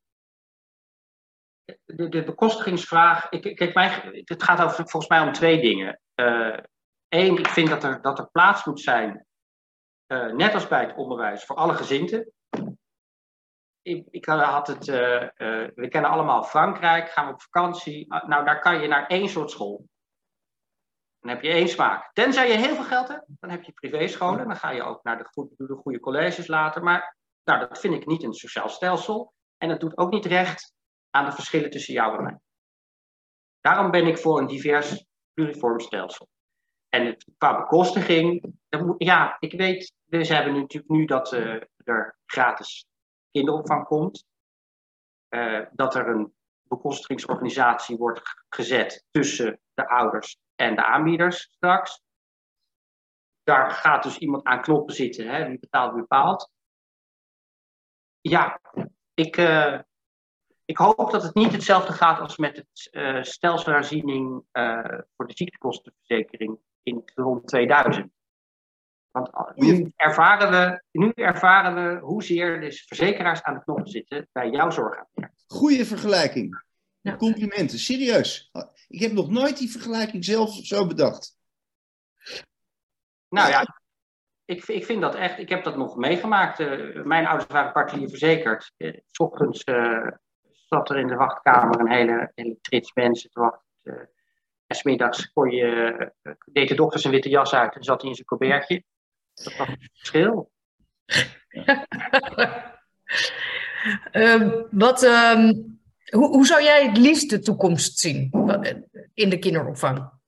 de, 1.85 2.09
de 2.09 2.23
bekostigingsvraag. 2.23 3.29
Ik, 3.29 3.55
kijk, 3.55 3.73
mij, 3.73 4.21
het 4.25 4.43
gaat 4.43 4.61
over, 4.61 4.75
volgens 4.75 5.07
mij 5.07 5.21
om 5.21 5.31
twee 5.31 5.61
dingen. 5.61 5.99
Eén, 7.09 7.33
uh, 7.33 7.39
ik 7.39 7.47
vind 7.47 7.69
dat 7.69 7.83
er, 7.83 8.01
dat 8.01 8.19
er 8.19 8.29
plaats 8.31 8.65
moet 8.65 8.79
zijn, 8.79 9.25
uh, 10.07 10.33
net 10.33 10.53
als 10.53 10.67
bij 10.67 10.85
het 10.85 10.95
onderwijs, 10.95 11.45
voor 11.45 11.55
alle 11.55 11.73
gezinten. 11.73 12.31
Ik, 13.81 14.07
ik 14.09 14.25
had 14.25 14.67
het, 14.67 14.87
uh, 14.87 15.27
we 15.75 15.87
kennen 15.89 16.11
allemaal 16.11 16.43
Frankrijk, 16.43 17.09
gaan 17.09 17.27
we 17.27 17.33
op 17.33 17.41
vakantie. 17.41 18.07
Nou, 18.07 18.45
daar 18.45 18.59
kan 18.59 18.81
je 18.81 18.87
naar 18.87 19.07
één 19.07 19.29
soort 19.29 19.51
school. 19.51 19.89
Dan 21.21 21.29
heb 21.29 21.41
je 21.41 21.49
één 21.49 21.67
smaak. 21.67 22.13
Tenzij 22.13 22.47
je 22.47 22.57
heel 22.57 22.75
veel 22.75 22.83
geld 22.83 23.07
hebt, 23.07 23.25
dan 23.27 23.49
heb 23.49 23.63
je 23.63 23.71
privéscholen. 23.71 24.47
Dan 24.47 24.55
ga 24.55 24.69
je 24.69 24.83
ook 24.83 25.03
naar 25.03 25.17
de 25.17 25.27
goede, 25.31 25.55
de 25.57 25.75
goede 25.75 25.99
colleges 25.99 26.47
later. 26.47 26.83
Maar 26.83 27.17
nou, 27.43 27.59
dat 27.59 27.79
vind 27.79 27.93
ik 27.93 28.05
niet 28.05 28.23
een 28.23 28.33
sociaal 28.33 28.69
stelsel. 28.69 29.33
En 29.57 29.69
dat 29.69 29.79
doet 29.79 29.97
ook 29.97 30.11
niet 30.11 30.25
recht 30.25 30.73
aan 31.09 31.25
de 31.25 31.31
verschillen 31.31 31.69
tussen 31.69 31.93
jou 31.93 32.17
en 32.17 32.23
mij. 32.23 32.39
Daarom 33.59 33.91
ben 33.91 34.07
ik 34.07 34.17
voor 34.17 34.39
een 34.39 34.47
divers 34.47 35.05
pluriform 35.33 35.79
stelsel. 35.79 36.27
En 36.89 37.05
het, 37.05 37.25
qua 37.37 37.57
bekostiging, 37.57 38.53
ja, 38.97 39.37
ik 39.39 39.51
weet, 39.51 39.93
we 40.05 40.25
hebben 40.27 40.53
natuurlijk 40.53 40.91
nu 40.91 41.05
dat 41.05 41.33
uh, 41.33 41.61
er 41.77 42.17
gratis 42.25 42.85
kinderopvang 43.31 43.85
komt. 43.85 44.25
Uh, 45.29 45.65
dat 45.71 45.95
er 45.95 46.07
een 46.07 46.33
bekostigingsorganisatie 46.63 47.97
wordt 47.97 48.21
gezet 48.49 49.05
tussen 49.11 49.59
de 49.73 49.87
ouders 49.87 50.37
en 50.61 50.75
de 50.75 50.83
aanbieders 50.83 51.41
straks. 51.41 52.01
Daar 53.43 53.71
gaat 53.71 54.03
dus 54.03 54.17
iemand 54.17 54.43
aan 54.43 54.61
knoppen 54.61 54.95
zitten, 54.95 55.27
hè, 55.27 55.47
wie 55.47 55.59
betaalt, 55.59 55.91
wie 55.91 56.01
bepaalt. 56.01 56.51
Ja, 58.21 58.61
ik, 59.13 59.37
uh, 59.37 59.79
ik 60.65 60.77
hoop 60.77 61.11
dat 61.11 61.23
het 61.23 61.33
niet 61.33 61.51
hetzelfde 61.51 61.93
gaat 61.93 62.19
als 62.19 62.37
met 62.37 62.55
het 62.55 62.89
uh, 62.91 63.23
stelselherziening 63.23 64.43
uh, 64.53 64.99
voor 65.15 65.27
de 65.27 65.33
ziektekostenverzekering 65.35 66.59
in 66.83 67.01
rond 67.15 67.47
2000. 67.47 68.11
Want 69.11 69.55
nu 69.55 69.91
ervaren, 69.95 70.51
we, 70.51 70.83
nu 70.91 71.11
ervaren 71.15 71.75
we 71.75 71.99
hoezeer 71.99 72.59
de 72.59 72.71
verzekeraars 72.71 73.41
aan 73.41 73.53
de 73.53 73.63
knoppen 73.63 73.87
zitten 73.87 74.27
bij 74.31 74.49
jouw 74.49 74.69
zorgaanbieder. 74.69 75.33
Goeie 75.47 75.85
vergelijking. 75.85 76.63
Ja. 77.01 77.15
Complimenten, 77.15 77.79
serieus. 77.79 78.51
Ik 78.87 78.99
heb 78.99 79.11
nog 79.11 79.29
nooit 79.29 79.57
die 79.57 79.71
vergelijking 79.71 80.25
zelf 80.25 80.53
zo 80.53 80.87
bedacht. 80.87 81.37
Nou 83.29 83.49
ja, 83.49 83.81
ik, 84.45 84.67
ik 84.67 84.85
vind 84.85 85.01
dat 85.01 85.15
echt. 85.15 85.39
Ik 85.39 85.49
heb 85.49 85.63
dat 85.63 85.77
nog 85.77 85.95
meegemaakt. 85.95 86.59
Uh, 86.59 87.03
mijn 87.03 87.25
ouders 87.25 87.51
waren 87.51 87.71
particulier 87.71 88.09
verzekerd. 88.09 88.71
Uh, 88.77 88.97
s 89.05 89.19
ochtends 89.19 89.61
uh, 89.65 90.07
zat 90.67 90.89
er 90.89 90.97
in 90.97 91.07
de 91.07 91.15
wachtkamer 91.15 91.79
een 91.79 91.91
hele, 91.91 92.31
hele 92.35 92.57
trits 92.61 92.93
mensen 92.93 93.29
te 93.29 93.39
wachten. 93.39 94.09
en 94.67 94.75
smiddags 94.75 95.31
kon 95.31 95.49
je, 95.49 96.11
deed 96.45 96.67
de 96.67 96.75
dokter 96.75 96.99
zijn 96.99 97.13
witte 97.13 97.29
jas 97.29 97.53
uit 97.53 97.75
en 97.75 97.83
zat 97.83 98.01
hij 98.01 98.09
in 98.09 98.15
zijn 98.15 98.27
colbertje. 98.27 98.83
Dat 99.33 99.57
was 99.57 99.67
het 99.67 99.89
verschil. 99.93 100.51
um, 104.11 104.67
wat, 104.85 105.03
um, 105.03 105.80
hoe, 106.11 106.27
hoe 106.27 106.45
zou 106.45 106.63
jij 106.63 106.85
het 106.87 106.97
liefst 106.97 107.29
de 107.29 107.39
toekomst 107.39 107.99
zien 107.99 108.29
in 109.13 109.29
de 109.29 109.39
kinderopvang? 109.39 110.19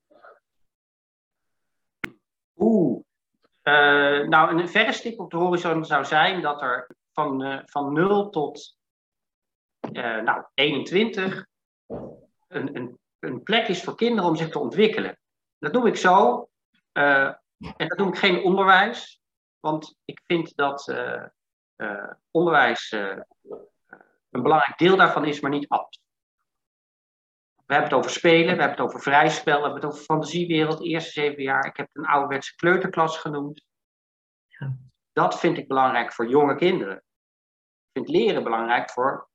Uh, 3.63 4.27
nou, 4.27 4.59
een 4.59 4.69
verre 4.69 4.91
stip 4.91 5.19
op 5.19 5.31
de 5.31 5.37
horizon 5.37 5.85
zou 5.85 6.05
zijn 6.05 6.41
dat 6.41 6.61
er 6.61 6.95
van, 7.11 7.45
uh, 7.45 7.59
van 7.65 7.93
0 7.93 8.29
tot 8.29 8.77
nou, 9.91 10.45
21 10.53 11.45
een, 11.87 12.75
een, 12.77 12.99
een 13.19 13.43
plek 13.43 13.67
is 13.67 13.83
voor 13.83 13.95
kinderen 13.95 14.29
om 14.29 14.35
zich 14.35 14.49
te 14.49 14.59
ontwikkelen. 14.59 15.19
Dat 15.57 15.73
doe 15.73 15.87
ik 15.87 15.95
zo. 15.95 16.47
En 16.91 17.87
dat 17.87 17.97
noem 17.97 18.07
ik 18.07 18.17
geen 18.17 18.43
onderwijs, 18.43 19.21
want 19.59 19.95
ik 20.05 20.21
vind 20.25 20.55
dat 20.55 20.95
onderwijs 22.31 22.95
een 24.33 24.41
belangrijk 24.41 24.77
deel 24.77 24.97
daarvan 24.97 25.25
is, 25.25 25.39
maar 25.39 25.51
niet 25.51 25.67
alles. 25.67 26.01
We 27.65 27.73
hebben 27.73 27.89
het 27.89 27.99
over 27.99 28.11
spelen, 28.11 28.55
we 28.55 28.61
hebben 28.61 28.69
het 28.69 28.79
over 28.79 29.01
vrij 29.01 29.29
spel, 29.29 29.57
we 29.57 29.63
hebben 29.63 29.81
het 29.81 29.91
over 29.91 30.03
fantasiewereld, 30.03 30.83
eerste 30.83 31.11
zeven 31.11 31.43
jaar. 31.43 31.65
Ik 31.65 31.77
heb 31.77 31.87
het 31.87 31.95
een 31.95 32.09
ouderwetse 32.09 32.55
kleuterklas 32.55 33.17
genoemd. 33.17 33.65
Ja. 34.47 34.77
dat 35.13 35.39
vind 35.39 35.57
ik 35.57 35.67
belangrijk 35.67 36.13
voor 36.13 36.27
jonge 36.27 36.55
kinderen. 36.55 36.95
Ik 36.95 37.89
vind 37.93 38.07
leren 38.07 38.43
belangrijk 38.43 38.89
voor. 38.89 39.29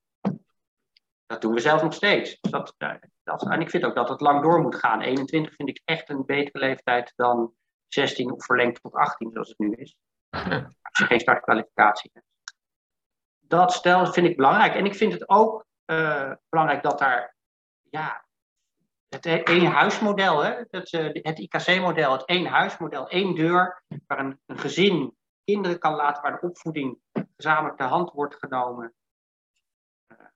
Dat 1.26 1.40
doen 1.40 1.54
we 1.54 1.60
zelf 1.60 1.82
nog 1.82 1.94
steeds. 1.94 2.40
Dus 2.40 2.50
dat, 2.50 2.74
dat, 3.22 3.48
en 3.48 3.60
ik 3.60 3.70
vind 3.70 3.84
ook 3.84 3.94
dat 3.94 4.08
het 4.08 4.20
lang 4.20 4.42
door 4.42 4.60
moet 4.60 4.74
gaan. 4.74 5.00
21 5.00 5.54
vind 5.54 5.68
ik 5.68 5.82
echt 5.84 6.08
een 6.08 6.24
betere 6.26 6.58
leeftijd 6.58 7.12
dan 7.16 7.54
16 7.86 8.32
of 8.32 8.44
verlengd 8.44 8.82
tot 8.82 8.94
18, 8.94 9.30
zoals 9.32 9.48
het 9.48 9.58
nu 9.58 9.72
is. 9.72 9.96
Als 10.82 10.98
je 10.98 11.04
geen 11.04 11.20
startkwalificatie 11.20 12.10
hebt. 12.12 12.27
Dat 13.48 13.72
stel 13.72 14.12
vind 14.12 14.26
ik 14.26 14.36
belangrijk. 14.36 14.74
En 14.74 14.84
ik 14.84 14.94
vind 14.94 15.12
het 15.12 15.28
ook 15.28 15.66
uh, 15.86 16.32
belangrijk 16.48 16.82
dat 16.82 16.98
daar 16.98 17.36
ja, 17.90 18.26
het 19.08 19.26
één 19.26 19.66
huismodel, 19.66 20.44
hè? 20.44 20.62
Het, 20.70 20.92
uh, 20.92 21.04
het 21.12 21.38
IKC-model, 21.38 22.12
het 22.12 22.24
één 22.24 22.46
huismodel, 22.46 23.08
één 23.08 23.34
deur, 23.34 23.82
waar 24.06 24.18
een, 24.18 24.40
een, 24.46 24.58
gezin 24.58 25.16
kinderen 25.44 25.78
kan 25.78 25.94
laten, 25.94 26.22
waar 26.22 26.40
de 26.40 26.46
opvoeding 26.46 26.98
gezamenlijk 27.36 27.78
de 27.78 27.84
hand 27.84 28.10
wordt 28.10 28.34
genomen. 28.34 28.94
Uh, 30.12 30.26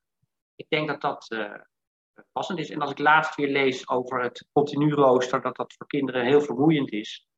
ik 0.54 0.66
denk 0.68 0.88
dat 0.88 1.00
dat 1.00 1.28
passend 2.32 2.58
is. 2.58 2.70
En 2.70 2.80
als 2.80 2.90
ik 2.90 2.98
laatst 2.98 3.34
weer 3.34 3.48
lees 3.48 3.88
over 3.88 4.22
het 4.22 4.48
continu 4.52 4.94
rooster, 4.94 5.42
dat 5.42 5.56
dat 5.56 5.74
voor 5.76 5.86
kinderen 5.86 6.24
heel 6.24 6.40
vermoeiend 6.40 6.90
is, 6.90 7.28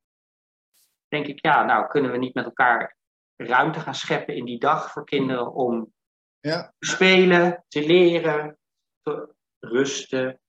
denk 1.07 1.27
ik, 1.27 1.45
ja, 1.45 1.63
nou 1.63 1.87
kunnen 1.87 2.11
we 2.11 2.17
niet 2.17 2.33
met 2.33 2.45
elkaar 2.45 2.97
ruimte 3.35 3.79
gaan 3.79 3.95
scheppen 3.95 4.35
in 4.35 4.45
die 4.45 4.59
dag 4.59 4.91
voor 4.91 5.05
kinderen 5.05 5.53
om 5.53 5.93
ja. 6.39 6.73
te 6.79 6.87
spelen, 6.87 7.63
te 7.67 7.85
leren, 7.85 8.57
te 9.01 9.35
rusten, 9.59 10.39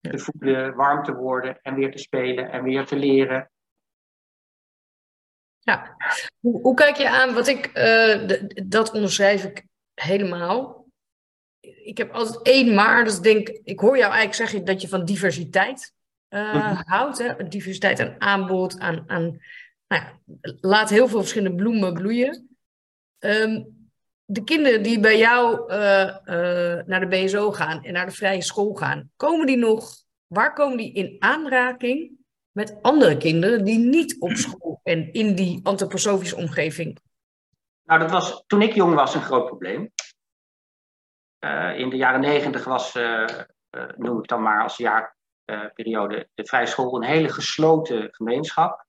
te 0.00 0.18
voelen, 0.18 0.74
warm 0.74 1.04
te 1.04 1.14
worden 1.14 1.58
en 1.62 1.74
weer 1.74 1.90
te 1.90 1.98
spelen 1.98 2.50
en 2.50 2.62
weer 2.62 2.86
te 2.86 2.96
leren. 2.96 3.50
Ja, 5.58 5.96
hoe, 6.40 6.60
hoe 6.60 6.74
kijk 6.74 6.96
je 6.96 7.08
aan 7.08 7.34
wat 7.34 7.46
ik, 7.46 7.70
uh, 7.78 8.38
dat 8.66 8.92
onderschrijf 8.92 9.44
ik 9.44 9.66
helemaal. 9.94 10.86
Ik 11.60 11.98
heb 11.98 12.12
altijd 12.12 12.46
één 12.46 12.74
maar, 12.74 13.04
dus 13.04 13.20
denk, 13.20 13.48
ik 13.48 13.80
hoor 13.80 13.96
jou 13.96 14.12
eigenlijk 14.12 14.34
zeggen 14.34 14.64
dat 14.64 14.80
je 14.80 14.88
van 14.88 15.04
diversiteit 15.04 15.92
uh, 16.28 16.80
houdt. 16.80 17.18
Hè? 17.18 17.48
Diversiteit 17.48 18.00
aan 18.00 18.20
aanbod, 18.20 18.78
aan, 18.78 19.04
aan 19.06 19.40
nou 19.92 20.56
laat 20.60 20.90
heel 20.90 21.08
veel 21.08 21.20
verschillende 21.20 21.56
bloemen 21.56 21.94
bloeien. 21.94 22.56
Um, 23.18 23.80
de 24.24 24.44
kinderen 24.44 24.82
die 24.82 25.00
bij 25.00 25.18
jou 25.18 25.72
uh, 25.72 26.16
uh, 26.24 26.84
naar 26.86 27.00
de 27.00 27.06
BSO 27.08 27.52
gaan 27.52 27.84
en 27.84 27.92
naar 27.92 28.06
de 28.06 28.12
vrije 28.12 28.42
school 28.42 28.74
gaan, 28.74 29.10
komen 29.16 29.46
die 29.46 29.56
nog, 29.56 29.94
waar 30.26 30.52
komen 30.52 30.76
die 30.76 30.92
in 30.92 31.16
aanraking 31.18 32.10
met 32.50 32.78
andere 32.82 33.16
kinderen 33.16 33.64
die 33.64 33.78
niet 33.78 34.16
op 34.20 34.30
school 34.30 34.80
en 34.82 35.12
in 35.12 35.34
die 35.34 35.60
antroposofische 35.62 36.36
omgeving? 36.36 36.98
Nou, 37.84 38.00
dat 38.00 38.10
was 38.10 38.44
toen 38.46 38.62
ik 38.62 38.74
jong 38.74 38.94
was 38.94 39.14
een 39.14 39.22
groot 39.22 39.46
probleem. 39.46 39.90
Uh, 41.44 41.78
in 41.78 41.90
de 41.90 41.96
jaren 41.96 42.20
negentig 42.20 42.64
was, 42.64 42.98
noem 43.96 44.18
ik 44.18 44.28
dan 44.28 44.42
maar 44.42 44.62
als 44.62 44.76
jaarperiode, 44.76 46.28
de 46.34 46.46
vrije 46.46 46.66
school 46.66 46.96
een 46.96 47.08
hele 47.08 47.28
gesloten 47.28 48.08
gemeenschap. 48.10 48.86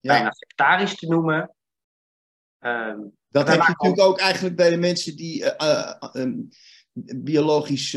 Ja. 0.00 0.12
Bijna 0.12 0.32
sectarisch 0.32 0.96
te 0.96 1.06
noemen. 1.06 1.54
Um, 2.60 3.16
dat 3.28 3.48
heb 3.48 3.62
je 3.62 3.68
natuurlijk 3.68 4.00
ook 4.00 4.18
eigenlijk 4.18 4.56
bij 4.56 4.70
de 4.70 4.76
mensen 4.76 5.16
die 5.16 5.42
uh, 5.42 5.92
uh, 6.12 6.34
biologisch. 7.16 7.90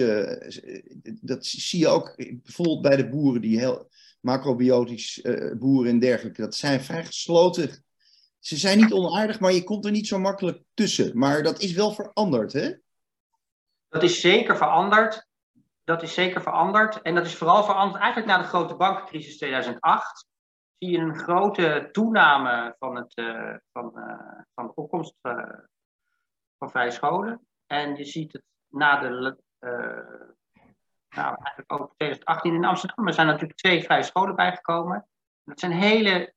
dat 1.22 1.46
zie 1.46 1.80
je 1.80 1.88
ook 1.88 2.16
bijvoorbeeld 2.18 2.82
bij 2.82 2.96
de 2.96 3.10
boeren 3.10 3.42
die 3.42 3.60
heel 3.60 3.90
macrobiotisch 4.20 5.22
boeren 5.58 5.92
en 5.92 6.00
dergelijke. 6.00 6.42
Dat 6.42 6.56
zijn 6.56 6.82
vrij 6.82 7.06
gesloten. 7.06 7.84
Ze 8.40 8.58
zijn 8.58 8.78
niet 8.78 8.94
onaardig, 8.94 9.40
maar 9.40 9.52
je 9.52 9.64
komt 9.64 9.86
er 9.86 9.92
niet 9.92 10.08
zo 10.08 10.20
makkelijk 10.20 10.64
tussen. 10.74 11.18
Maar 11.18 11.44
dat 11.44 11.60
is 11.60 11.72
wel 11.72 11.92
veranderd, 11.92 12.54
hè? 12.54 12.74
Dat 13.90 14.04
is 14.04 14.22
zeker 14.22 14.58
veranderd. 14.58 15.28
Dat 15.84 16.04
is 16.04 16.14
zeker 16.14 16.42
veranderd. 16.42 17.02
En 17.02 17.16
dat 17.16 17.26
is 17.26 17.36
vooral 17.36 17.64
veranderd 17.64 18.02
eigenlijk 18.02 18.32
na 18.32 18.38
de 18.38 18.48
grote 18.48 18.76
bankencrisis 18.76 19.38
2008 19.38 20.28
zie 20.84 20.92
je 20.92 20.98
een 20.98 21.16
grote 21.16 21.90
toename 21.92 22.76
van, 22.80 22.96
het, 22.96 23.18
uh, 23.18 23.56
van, 23.72 23.92
uh, 23.96 24.42
van 24.54 24.66
de 24.66 24.74
opkomst 24.76 25.16
uh, 25.22 25.60
van 26.58 26.70
vrije 26.70 26.92
scholen. 26.92 27.48
En 27.66 27.96
je 27.96 28.06
ziet 28.06 28.34
het 28.34 28.44
na 28.68 29.00
de, 29.00 29.38
nou 31.10 31.36
eigenlijk 31.36 31.74
ook 31.74 31.94
2018 31.96 32.54
in 32.54 32.66
Amsterdam, 32.66 33.08
er 33.08 33.14
zijn 33.14 33.28
natuurlijk 33.28 33.60
twee 33.60 33.84
vrije 33.84 34.04
scholen 34.04 34.36
bijgekomen. 34.36 35.08
Dat 35.44 35.60
zijn 35.60 35.72
hele 35.72 36.34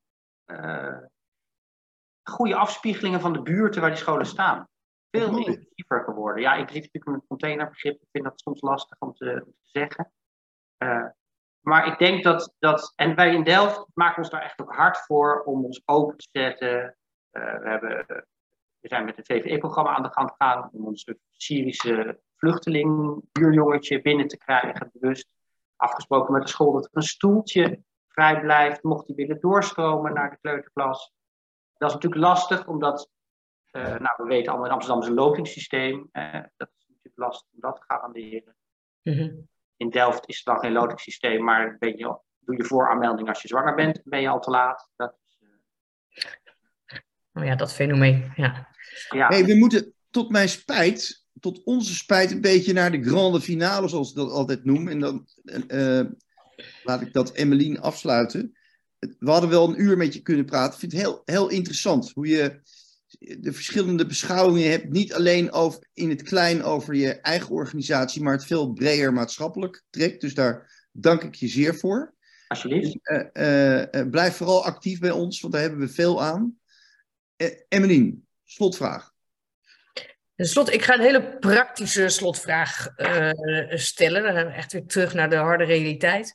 goede 2.23 2.57
afspiegelingen 2.57 3.21
van 3.21 3.33
de 3.33 3.43
buurten 3.43 3.81
waar 3.81 3.91
die 3.91 3.99
scholen 3.99 4.27
staan. 4.27 4.69
Veel 5.11 5.37
inclusiever 5.37 6.05
geworden. 6.05 6.43
Ja, 6.43 6.55
inclusief 6.55 6.83
natuurlijk 6.83 7.17
met 7.17 7.27
containerbegrip. 7.27 8.03
Ik 8.03 8.09
vind 8.13 8.25
dat 8.25 8.41
soms 8.41 8.61
lastig 8.61 8.99
om 8.99 9.15
te, 9.15 9.43
om 9.47 9.53
te 9.53 9.79
zeggen. 9.79 10.13
Maar 11.69 11.87
ik 11.87 11.99
denk 11.99 12.25
dat, 12.25 12.55
dat, 12.59 12.93
en 12.97 13.15
wij 13.15 13.35
in 13.35 13.45
Delft 13.45 13.87
maken 13.95 14.19
ons 14.19 14.31
daar 14.31 14.43
echt 14.43 14.61
ook 14.61 14.75
hard 14.75 14.99
voor 14.99 15.43
om 15.43 15.65
ons 15.65 15.83
open 15.85 16.17
te 16.17 16.29
zetten. 16.33 16.97
Uh, 17.33 17.59
we, 17.59 17.69
hebben, 17.69 18.07
we 18.81 18.89
zijn 18.89 19.05
met 19.05 19.17
het 19.17 19.27
VVE-programma 19.27 19.97
aan 19.97 20.03
de 20.03 20.13
gang 20.13 20.31
gegaan 20.31 20.71
om 20.73 20.87
ons 20.87 21.15
Syrische 21.31 22.21
vluchteling, 22.37 23.21
buurjongetje 23.33 24.03
binnen 24.03 24.29
te 24.29 24.37
krijgen, 24.37 24.91
bewust. 24.93 25.29
Afgesproken 25.77 26.33
met 26.33 26.43
de 26.43 26.49
school 26.49 26.73
dat 26.73 26.85
er 26.85 26.91
een 26.93 27.03
stoeltje 27.03 27.83
vrij 28.09 28.41
blijft, 28.41 28.83
mocht 28.83 29.07
hij 29.07 29.17
willen 29.17 29.41
doorstromen 29.41 30.13
naar 30.15 30.31
de 30.31 30.39
kleuterklas. 30.41 31.13
Dat 31.77 31.89
is 31.89 31.95
natuurlijk 31.95 32.23
lastig, 32.23 32.67
omdat, 32.67 33.11
uh, 33.73 33.83
nou, 33.83 34.15
we 34.17 34.25
weten 34.25 34.49
allemaal 34.49 34.69
in 34.69 34.75
Amsterdam 34.75 35.03
is 35.03 35.09
een 35.09 35.15
lotingssysteem. 35.15 36.09
Uh, 36.13 36.33
dat 36.57 36.71
is 36.77 36.87
natuurlijk 36.89 37.17
lastig 37.17 37.49
om 37.53 37.61
dat 37.61 37.77
te 37.77 37.83
garanderen. 37.87 38.57
Mm 39.03 39.49
in 39.77 39.91
Delft 39.91 40.29
is 40.29 40.37
het 40.37 40.45
dan 40.45 40.59
geen 40.59 40.73
lotingssysteem, 40.73 41.45
maar 41.45 41.77
ben 41.79 41.97
je, 41.97 42.19
doe 42.39 42.57
je 42.57 42.65
vooraanmelding 42.65 43.29
als 43.29 43.43
je 43.43 43.49
zwanger 43.49 43.75
bent, 43.75 44.01
ben 44.05 44.21
je 44.21 44.29
al 44.29 44.41
te 44.41 44.51
laat. 44.51 44.91
Dat 44.97 45.17
is, 45.27 45.39
uh... 45.41 46.99
Oh 47.33 47.45
ja, 47.45 47.55
dat 47.55 47.73
fenomeen, 47.73 48.33
ja. 48.37 48.69
ja. 49.11 49.29
Hey, 49.29 49.45
we 49.45 49.55
moeten 49.55 49.95
tot 50.11 50.31
mijn 50.31 50.49
spijt, 50.49 51.27
tot 51.41 51.63
onze 51.65 51.95
spijt, 51.95 52.31
een 52.31 52.41
beetje 52.41 52.73
naar 52.73 52.91
de 52.91 53.05
grande 53.05 53.41
finale, 53.41 53.89
zoals 53.89 54.11
ik 54.11 54.17
dat 54.17 54.31
altijd 54.31 54.65
noem. 54.65 54.89
En 54.89 55.01
dan 55.01 55.27
uh, 55.69 56.05
laat 56.83 57.01
ik 57.01 57.13
dat 57.13 57.31
Emmeline 57.31 57.81
afsluiten. 57.81 58.57
We 58.99 59.31
hadden 59.31 59.51
wel 59.51 59.69
een 59.69 59.81
uur 59.81 59.97
met 59.97 60.15
je 60.15 60.23
kunnen 60.23 60.45
praten. 60.45 60.73
Ik 60.73 60.79
vind 60.79 60.93
het 60.93 61.01
heel, 61.01 61.23
heel 61.25 61.49
interessant 61.49 62.11
hoe 62.11 62.27
je 62.27 62.61
de 63.27 63.53
verschillende 63.53 64.07
beschouwingen 64.07 64.71
hebt, 64.71 64.89
niet 64.89 65.15
alleen 65.15 65.53
over, 65.53 65.87
in 65.93 66.11
het 66.11 66.23
klein 66.23 66.63
over 66.63 66.95
je 66.95 67.13
eigen 67.13 67.51
organisatie, 67.51 68.23
maar 68.23 68.33
het 68.33 68.47
veel 68.47 68.73
breder 68.73 69.13
maatschappelijk 69.13 69.83
trekt. 69.91 70.21
Dus 70.21 70.35
daar 70.35 70.87
dank 70.93 71.23
ik 71.23 71.35
je 71.35 71.49
zeer 71.49 71.75
voor. 71.75 72.15
Alsjeblieft. 72.49 72.97
Uh, 73.33 73.83
blijf 74.11 74.37
vooral 74.37 74.65
actief 74.65 74.99
bij 74.99 75.11
ons, 75.11 75.41
want 75.41 75.53
daar 75.53 75.63
hebben 75.63 75.81
we 75.81 75.89
veel 75.89 76.23
aan. 76.23 76.59
Uh, 77.37 77.49
Emmeline, 77.69 78.15
slotvraag. 78.45 79.15
Slot, 80.37 80.73
ik 80.73 80.83
ga 80.83 80.95
een 80.95 81.01
hele 81.01 81.39
praktische 81.39 82.09
slotvraag 82.09 82.89
stellen. 83.69 84.23
Dan 84.23 84.35
gaan 84.35 84.47
we 84.47 84.53
echt 84.53 84.73
weer 84.73 84.87
terug 84.87 85.15
naar 85.15 85.31
de 85.31 85.37
harde 85.37 85.65
realiteit. 85.65 86.35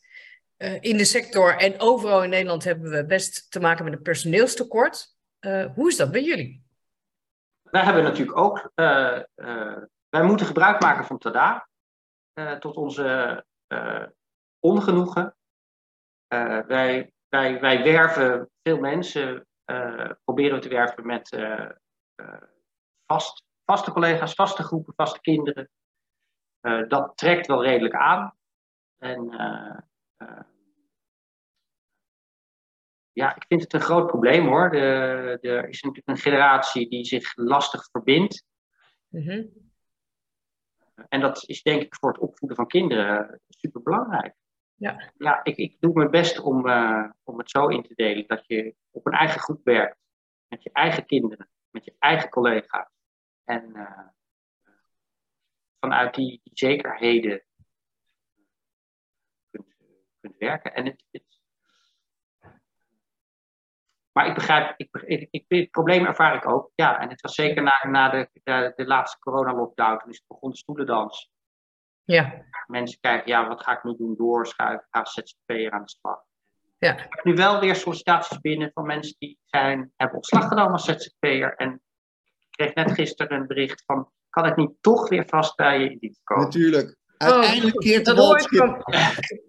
in 0.80 0.98
de 0.98 1.06
sector 1.06 1.58
en 1.58 1.80
overal 1.80 2.24
in 2.24 2.30
Nederland 2.30 2.64
hebben 2.64 2.92
we 2.92 3.06
best 3.06 3.52
te 3.52 3.60
maken 3.60 3.84
met 3.84 3.94
een 3.94 4.02
personeelstekort. 4.02 5.16
hoe 5.76 5.88
is 5.88 5.96
dat 5.96 6.12
bij 6.12 6.24
jullie? 6.24 6.61
Wij 7.72 7.84
hebben 7.84 8.04
natuurlijk 8.04 8.38
ook, 8.38 8.72
uh, 8.76 9.22
uh, 9.36 9.78
wij 10.10 10.24
moeten 10.24 10.46
gebruik 10.46 10.82
maken 10.82 11.06
van 11.06 11.18
TADA 11.18 11.68
uh, 12.34 12.54
tot 12.54 12.76
onze 12.76 13.46
ongenoegen. 14.60 15.36
wij, 16.68 17.14
wij, 17.30 17.60
wij 17.60 17.84
werven 17.84 18.50
veel 18.64 18.80
mensen, 18.80 19.48
proberen 20.24 20.56
we 20.56 20.62
te 20.62 20.70
werven 20.70 21.06
met 21.06 21.38
vast, 23.06 23.44
vaste 23.66 23.92
collega's, 23.92 24.34
vaste 24.34 24.64
groepen, 24.64 24.94
vaste 24.96 25.22
kinderen. 25.22 25.70
dat 26.88 27.12
trekt 27.16 27.48
wel 27.48 27.64
redelijk 27.64 27.96
aan. 27.96 28.36
En 28.98 29.30
ja, 33.14 33.36
ik 33.36 33.46
vind 33.48 33.62
het 33.62 33.74
een 33.74 33.82
groot 33.82 34.08
probleem 34.08 34.48
hoor. 34.48 34.70
De, 34.70 34.78
er 35.42 35.68
is 35.70 35.82
natuurlijk 35.82 36.08
een 36.08 36.32
generatie 36.32 36.90
die 36.90 37.06
zich 37.06 37.36
lastig 37.36 37.90
verbindt. 37.92 38.46
Mhm. 39.08 39.44
En 41.10 41.20
dat 41.20 41.44
is 41.48 41.62
denk 41.62 41.82
ik 41.82 41.96
voor 41.96 42.12
het 42.12 42.22
opvoeden 42.22 42.58
van 42.58 42.68
kinderen 42.68 43.42
super 43.48 43.82
belangrijk. 43.82 44.36
Ja, 44.76 45.12
ja 45.18 45.44
ik, 45.44 45.58
ik 45.58 45.78
doe 45.80 45.94
mijn 45.94 46.12
best 46.12 46.40
om, 46.40 46.68
uh, 46.68 47.10
om 47.24 47.38
het 47.38 47.50
zo 47.50 47.68
in 47.68 47.84
te 47.84 47.94
delen 47.96 48.28
dat 48.28 48.48
je 48.48 48.76
op 48.92 49.06
een 49.06 49.14
eigen 49.14 49.40
groep 49.40 49.64
werkt. 49.64 49.98
Met 50.48 50.64
je 50.64 50.70
eigen 50.72 51.06
kinderen, 51.06 51.50
met 51.70 51.86
je 51.86 51.96
eigen 52.00 52.30
collega's. 52.30 52.90
En 53.44 53.70
uh, 53.76 54.08
vanuit 55.80 56.16
die, 56.16 56.42
die 56.44 56.58
zekerheden 56.58 57.44
kunt, 59.50 59.76
kunt 60.20 60.38
werken. 60.38 60.74
En 60.74 60.86
het, 60.86 61.04
het, 61.12 61.31
maar 64.22 64.30
ik 64.30 64.36
begrijp, 64.36 64.74
ik, 64.78 64.90
ik, 65.06 65.28
ik, 65.32 65.46
het 65.48 65.72
probleem 65.72 66.06
ervaar 66.06 66.36
ik 66.36 66.48
ook. 66.48 66.72
Ja, 66.76 67.00
en 67.00 67.10
het 67.10 67.22
was 67.22 67.36
zeker 67.36 67.64
na, 67.64 67.88
na 67.88 68.10
de, 68.10 68.30
de, 68.44 68.74
de 68.76 68.86
laatste 68.86 69.20
coronalockdown, 69.20 69.98
toen 69.98 70.10
is 70.10 70.18
het 70.18 70.28
begon 70.28 70.50
de 70.50 70.58
stoelendans. 70.58 71.30
Ja. 72.04 72.46
Mensen 72.68 73.00
kijken, 73.00 73.32
ja, 73.32 73.48
wat 73.48 73.64
ga 73.64 73.72
ik 73.72 73.84
nu 73.84 73.96
doen? 73.98 74.16
Doorschuiven, 74.18 74.88
ga 74.92 75.06
ZZP'er 75.06 75.72
aan 75.72 75.82
de 75.82 75.90
slag. 75.90 76.20
Ja. 76.78 76.94
Ik 76.94 77.06
heb 77.10 77.24
nu 77.24 77.34
wel 77.34 77.60
weer 77.60 77.76
sollicitaties 77.76 78.40
binnen 78.40 78.72
van 78.74 78.86
mensen 78.86 79.16
die 79.20 79.40
zijn, 79.46 79.92
hebben 79.96 80.16
ontslag 80.16 80.48
genomen 80.48 80.72
als 80.72 80.86
ZZP'er. 80.86 81.56
En 81.56 81.82
ik 82.40 82.48
kreeg 82.50 82.74
net 82.74 82.92
gisteren 82.92 83.40
een 83.40 83.48
bericht 83.48 83.84
van, 83.86 84.12
kan 84.30 84.46
ik 84.46 84.56
niet 84.56 84.72
toch 84.82 85.10
weer 85.10 85.26
vast 85.28 85.56
bij 85.56 85.80
je 85.80 85.90
in 85.90 85.98
dienst 86.00 86.24
komen? 86.24 86.44
Natuurlijk. 86.44 86.96
Uiteindelijk 87.18 87.76
Oh, 87.76 87.82
keert 87.82 88.06
de 88.06 88.14
dat 88.14 88.26
hoor 88.26 88.40
ik 88.40 88.48
van, 88.48 88.84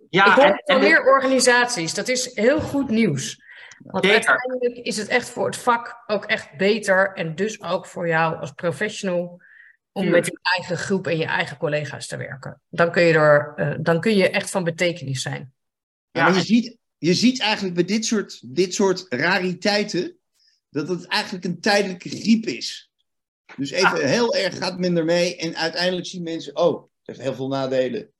Ja, 0.08 0.26
ik 0.26 0.32
hoor 0.32 0.44
en, 0.44 0.62
van 0.64 0.76
en 0.76 0.80
meer 0.80 1.04
organisaties. 1.04 1.94
Dat 1.94 2.08
is 2.08 2.34
heel 2.34 2.60
goed 2.60 2.88
nieuws. 2.88 3.40
Want 3.84 4.04
Zeker. 4.04 4.28
uiteindelijk 4.28 4.86
is 4.86 4.96
het 4.96 5.08
echt 5.08 5.28
voor 5.30 5.46
het 5.46 5.56
vak 5.56 6.02
ook 6.06 6.24
echt 6.24 6.56
beter. 6.56 7.12
En 7.14 7.34
dus 7.34 7.62
ook 7.62 7.86
voor 7.86 8.08
jou 8.08 8.36
als 8.36 8.52
professional. 8.52 9.40
Om 9.94 10.10
met 10.10 10.26
je 10.26 10.38
eigen 10.42 10.76
groep 10.76 11.06
en 11.06 11.16
je 11.18 11.24
eigen 11.24 11.56
collega's 11.56 12.06
te 12.06 12.16
werken. 12.16 12.60
Dan 12.68 12.90
kun 12.92 13.02
je, 13.02 13.12
er, 13.12 13.52
eh, 13.56 13.78
dan 13.80 14.00
kun 14.00 14.16
je 14.16 14.30
echt 14.30 14.50
van 14.50 14.64
betekenis 14.64 15.22
zijn. 15.22 15.52
Ja, 16.10 16.22
maar 16.24 16.34
je 16.34 16.44
ziet, 16.44 16.76
je 16.98 17.14
ziet 17.14 17.40
eigenlijk 17.40 17.74
bij 17.74 17.84
dit 17.84 18.04
soort, 18.04 18.54
dit 18.54 18.74
soort 18.74 19.06
rariteiten 19.08 20.16
dat 20.70 20.88
het 20.88 21.06
eigenlijk 21.06 21.44
een 21.44 21.60
tijdelijke 21.60 22.08
griep 22.08 22.46
is. 22.46 22.90
Dus 23.56 23.70
even 23.70 23.88
Ah. 23.88 23.98
heel 23.98 24.34
erg 24.36 24.56
gaat 24.56 24.78
minder 24.78 25.04
mee 25.04 25.36
en 25.36 25.56
uiteindelijk 25.56 26.06
zien 26.06 26.22
mensen, 26.22 26.56
oh, 26.56 26.82
het 26.82 26.90
heeft 27.02 27.20
heel 27.20 27.34
veel 27.34 27.48
nadelen. 27.48 28.12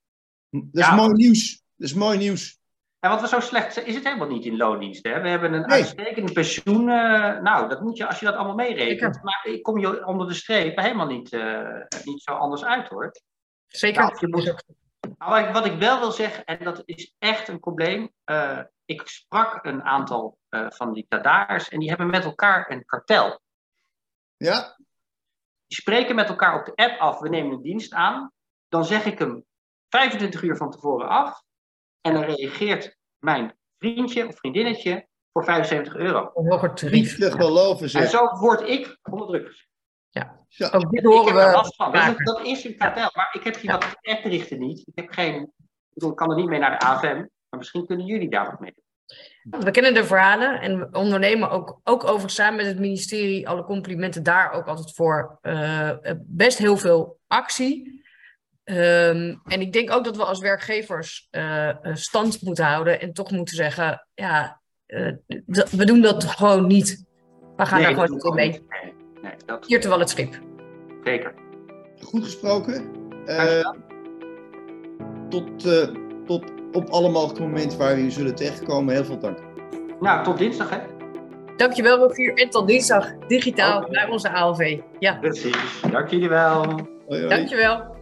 Dat 0.51 0.63
is 0.73 0.81
Ja. 0.81 0.95
mooi 0.95 1.13
nieuws. 1.13 1.63
Dat 1.77 1.89
is 1.89 1.95
mooi 1.95 2.19
nieuws. 2.19 2.59
En 3.05 3.11
wat 3.11 3.21
we 3.21 3.29
zo 3.29 3.41
slecht 3.41 3.73
zijn, 3.73 3.87
is 3.87 3.95
het 3.95 4.05
helemaal 4.05 4.27
niet 4.29 4.45
in 4.45 4.57
loondienst. 4.57 5.07
Hè? 5.07 5.21
We 5.21 5.29
hebben 5.29 5.53
een 5.53 5.61
Nee. 5.67 5.79
uitstekend 5.79 6.33
pensioen. 6.33 6.89
eh, 6.89 7.39
nou, 7.41 7.69
dat 7.69 7.81
moet 7.81 7.97
je, 7.97 8.07
als 8.07 8.19
je 8.21 8.25
dat 8.27 8.35
allemaal 8.35 8.55
meerekent. 8.55 9.23
Maar 9.23 9.41
ik 9.47 9.63
kom 9.63 9.79
je 9.79 10.07
onder 10.07 10.27
de 10.29 10.35
streep 10.35 10.79
helemaal 10.79 11.07
niet, 11.07 11.33
eh, 11.33 11.81
niet 12.05 12.23
zo 12.23 12.33
anders 12.33 12.65
uit 12.65 12.89
hoor. 12.89 13.11
Zeker. 13.67 14.11
Of 14.11 14.21
je 14.21 14.29
moet- 14.29 14.65
Maar 15.19 15.53
wat 15.53 15.67
ik, 15.67 15.79
wel 15.79 15.99
wil 15.99 16.11
zeggen, 16.13 16.45
en 16.45 16.65
dat 16.65 16.83
is 16.85 17.15
echt 17.19 17.49
een 17.49 17.61
probleem. 17.61 18.13
eh, 18.25 18.59
ik 18.85 19.03
sprak 19.09 19.65
een 19.65 19.83
aantal 19.83 20.39
van 20.49 20.93
die 20.93 21.07
Tadaars 21.09 21.69
en 21.69 21.79
die 21.79 21.89
hebben 21.89 22.11
met 22.11 22.25
elkaar 22.25 22.71
een 22.71 22.85
kartel. 22.85 23.41
Ja? 24.37 24.77
Die 25.67 25.77
spreken 25.81 26.15
met 26.15 26.29
elkaar 26.29 26.59
op 26.61 26.65
de 26.65 26.75
app 26.75 27.01
af, 27.01 27.19
we 27.21 27.29
nemen 27.29 27.53
een 27.53 27.63
dienst 27.63 27.93
aan. 27.93 28.33
Dan 28.69 28.85
zeg 28.85 29.05
ik 29.05 29.19
hem 29.19 29.45
25 29.89 30.43
uur 30.43 30.57
van 30.57 30.71
tevoren 30.71 31.09
af. 31.09 31.43
En 32.03 32.13
dan 32.13 32.23
reageert 32.23 32.97
mijn 33.19 33.55
vriendje 33.79 34.27
of 34.27 34.37
vriendinnetje 34.37 35.07
voor 35.33 35.45
75 35.45 35.97
euro. 35.97 36.31
Een 36.35 36.51
hoger 36.51 36.91
Niet 36.91 37.17
te 37.17 37.31
geloven 37.31 37.83
En 37.83 37.91
zeg. 37.91 38.11
zo 38.11 38.39
word 38.39 38.69
ik 38.69 38.99
onder 39.11 39.27
druk 39.27 39.47
gezet. 39.47 39.71
Zo. 40.49 40.69
Ook 40.71 40.91
dit 40.91 41.05
horen 41.05 41.35
we. 41.35 41.71
Dat, 41.93 42.17
dat 42.17 42.47
is 42.47 42.65
een 42.65 42.77
kartel. 42.77 43.11
Maar 43.15 43.29
ik 43.33 43.45
heb 43.45 43.61
die 43.61 43.71
wat 43.71 43.97
appberichten 44.03 44.59
niet. 44.59 44.79
Ik 44.79 44.93
heb 44.95 45.11
geen. 45.11 45.43
Ik 45.43 45.99
bedoel, 45.99 46.11
ik 46.11 46.17
kan 46.17 46.31
er 46.31 46.37
niet 46.37 46.49
mee 46.49 46.59
naar 46.59 46.79
de 46.79 46.87
AFM. 46.87 47.17
Maar 47.49 47.59
misschien 47.59 47.87
kunnen 47.87 48.07
jullie 48.07 48.31
daar 48.31 48.51
wat 48.51 48.61
mee 48.61 48.75
doen. 48.75 49.61
We 49.61 49.71
kennen 49.71 49.95
de 49.95 50.05
verhalen 50.05 50.61
en 50.61 50.79
we 50.79 50.99
ondernemen 50.99 51.51
ook, 51.51 51.81
ook 51.85 52.05
overigens 52.05 52.35
samen 52.35 52.57
met 52.57 52.67
het 52.67 52.79
ministerie, 52.79 53.49
alle 53.49 53.65
complimenten 53.65 54.23
daar 54.23 54.53
ook 54.53 54.67
altijd 54.67 54.95
voor, 54.95 55.39
eh, 55.41 55.91
best 56.21 56.59
heel 56.59 56.77
veel 56.77 57.21
actie. 57.27 58.02
Ehm, 58.65 59.35
en 59.45 59.61
ik 59.61 59.73
denk 59.73 59.91
ook 59.91 60.05
dat 60.05 60.17
we 60.17 60.25
als 60.25 60.41
werkgevers 60.41 61.29
eh, 61.31 61.69
stand 61.93 62.43
moeten 62.43 62.65
houden 62.65 63.01
en 63.01 63.13
toch 63.13 63.31
moeten 63.31 63.57
zeggen, 63.57 64.07
ja, 64.15 64.61
eh, 64.87 65.13
we 65.71 65.85
doen 65.85 66.01
dat 66.01 66.25
gewoon 66.25 66.67
niet. 66.67 67.05
We 67.57 67.67
gaan 67.67 67.81
Nee, 67.83 67.95
daar 67.95 68.07
gewoon 68.09 68.21
niet 68.25 68.35
mee. 68.35 68.51
Nee, 68.83 68.93
nee, 69.23 69.33
dat 69.47 69.67
Hier 69.67 69.81
terwijl 69.81 70.01
het 70.01 70.11
schip. 70.11 70.39
zeker. 71.05 71.35
Goed 72.01 72.25
gesproken. 72.25 72.91
Eh, 73.27 73.71
tot, 75.29 75.59
tot 76.27 76.45
op 76.73 76.89
alle 76.91 77.09
mogelijke 77.11 77.43
momenten 77.43 77.79
waar 77.79 77.95
we 77.95 78.01
hier 78.01 78.11
zullen 78.11 78.35
terechtkomen. 78.35 78.95
Heel 78.95 79.05
veel 79.05 79.19
dank. 79.19 79.39
Nou, 80.01 80.25
tot 80.25 80.39
dinsdag 80.39 80.71
hè. 80.71 80.79
Dankjewel 81.57 81.99
Rogier 81.99 82.35
en 82.35 82.51
tot 82.51 82.69
dinsdag 82.69 83.19
digitaal 83.19 83.89
bij 83.91 84.09
onze 84.09 84.31
ALV. 84.33 84.81
Ja, 84.99 85.15
Precies. 85.19 85.81
Dank 85.91 86.09
jullie 86.09 86.29
wel. 86.29 86.63
Hoi, 86.65 86.87
hoi. 87.09 87.29
dankjewel. 87.29 87.97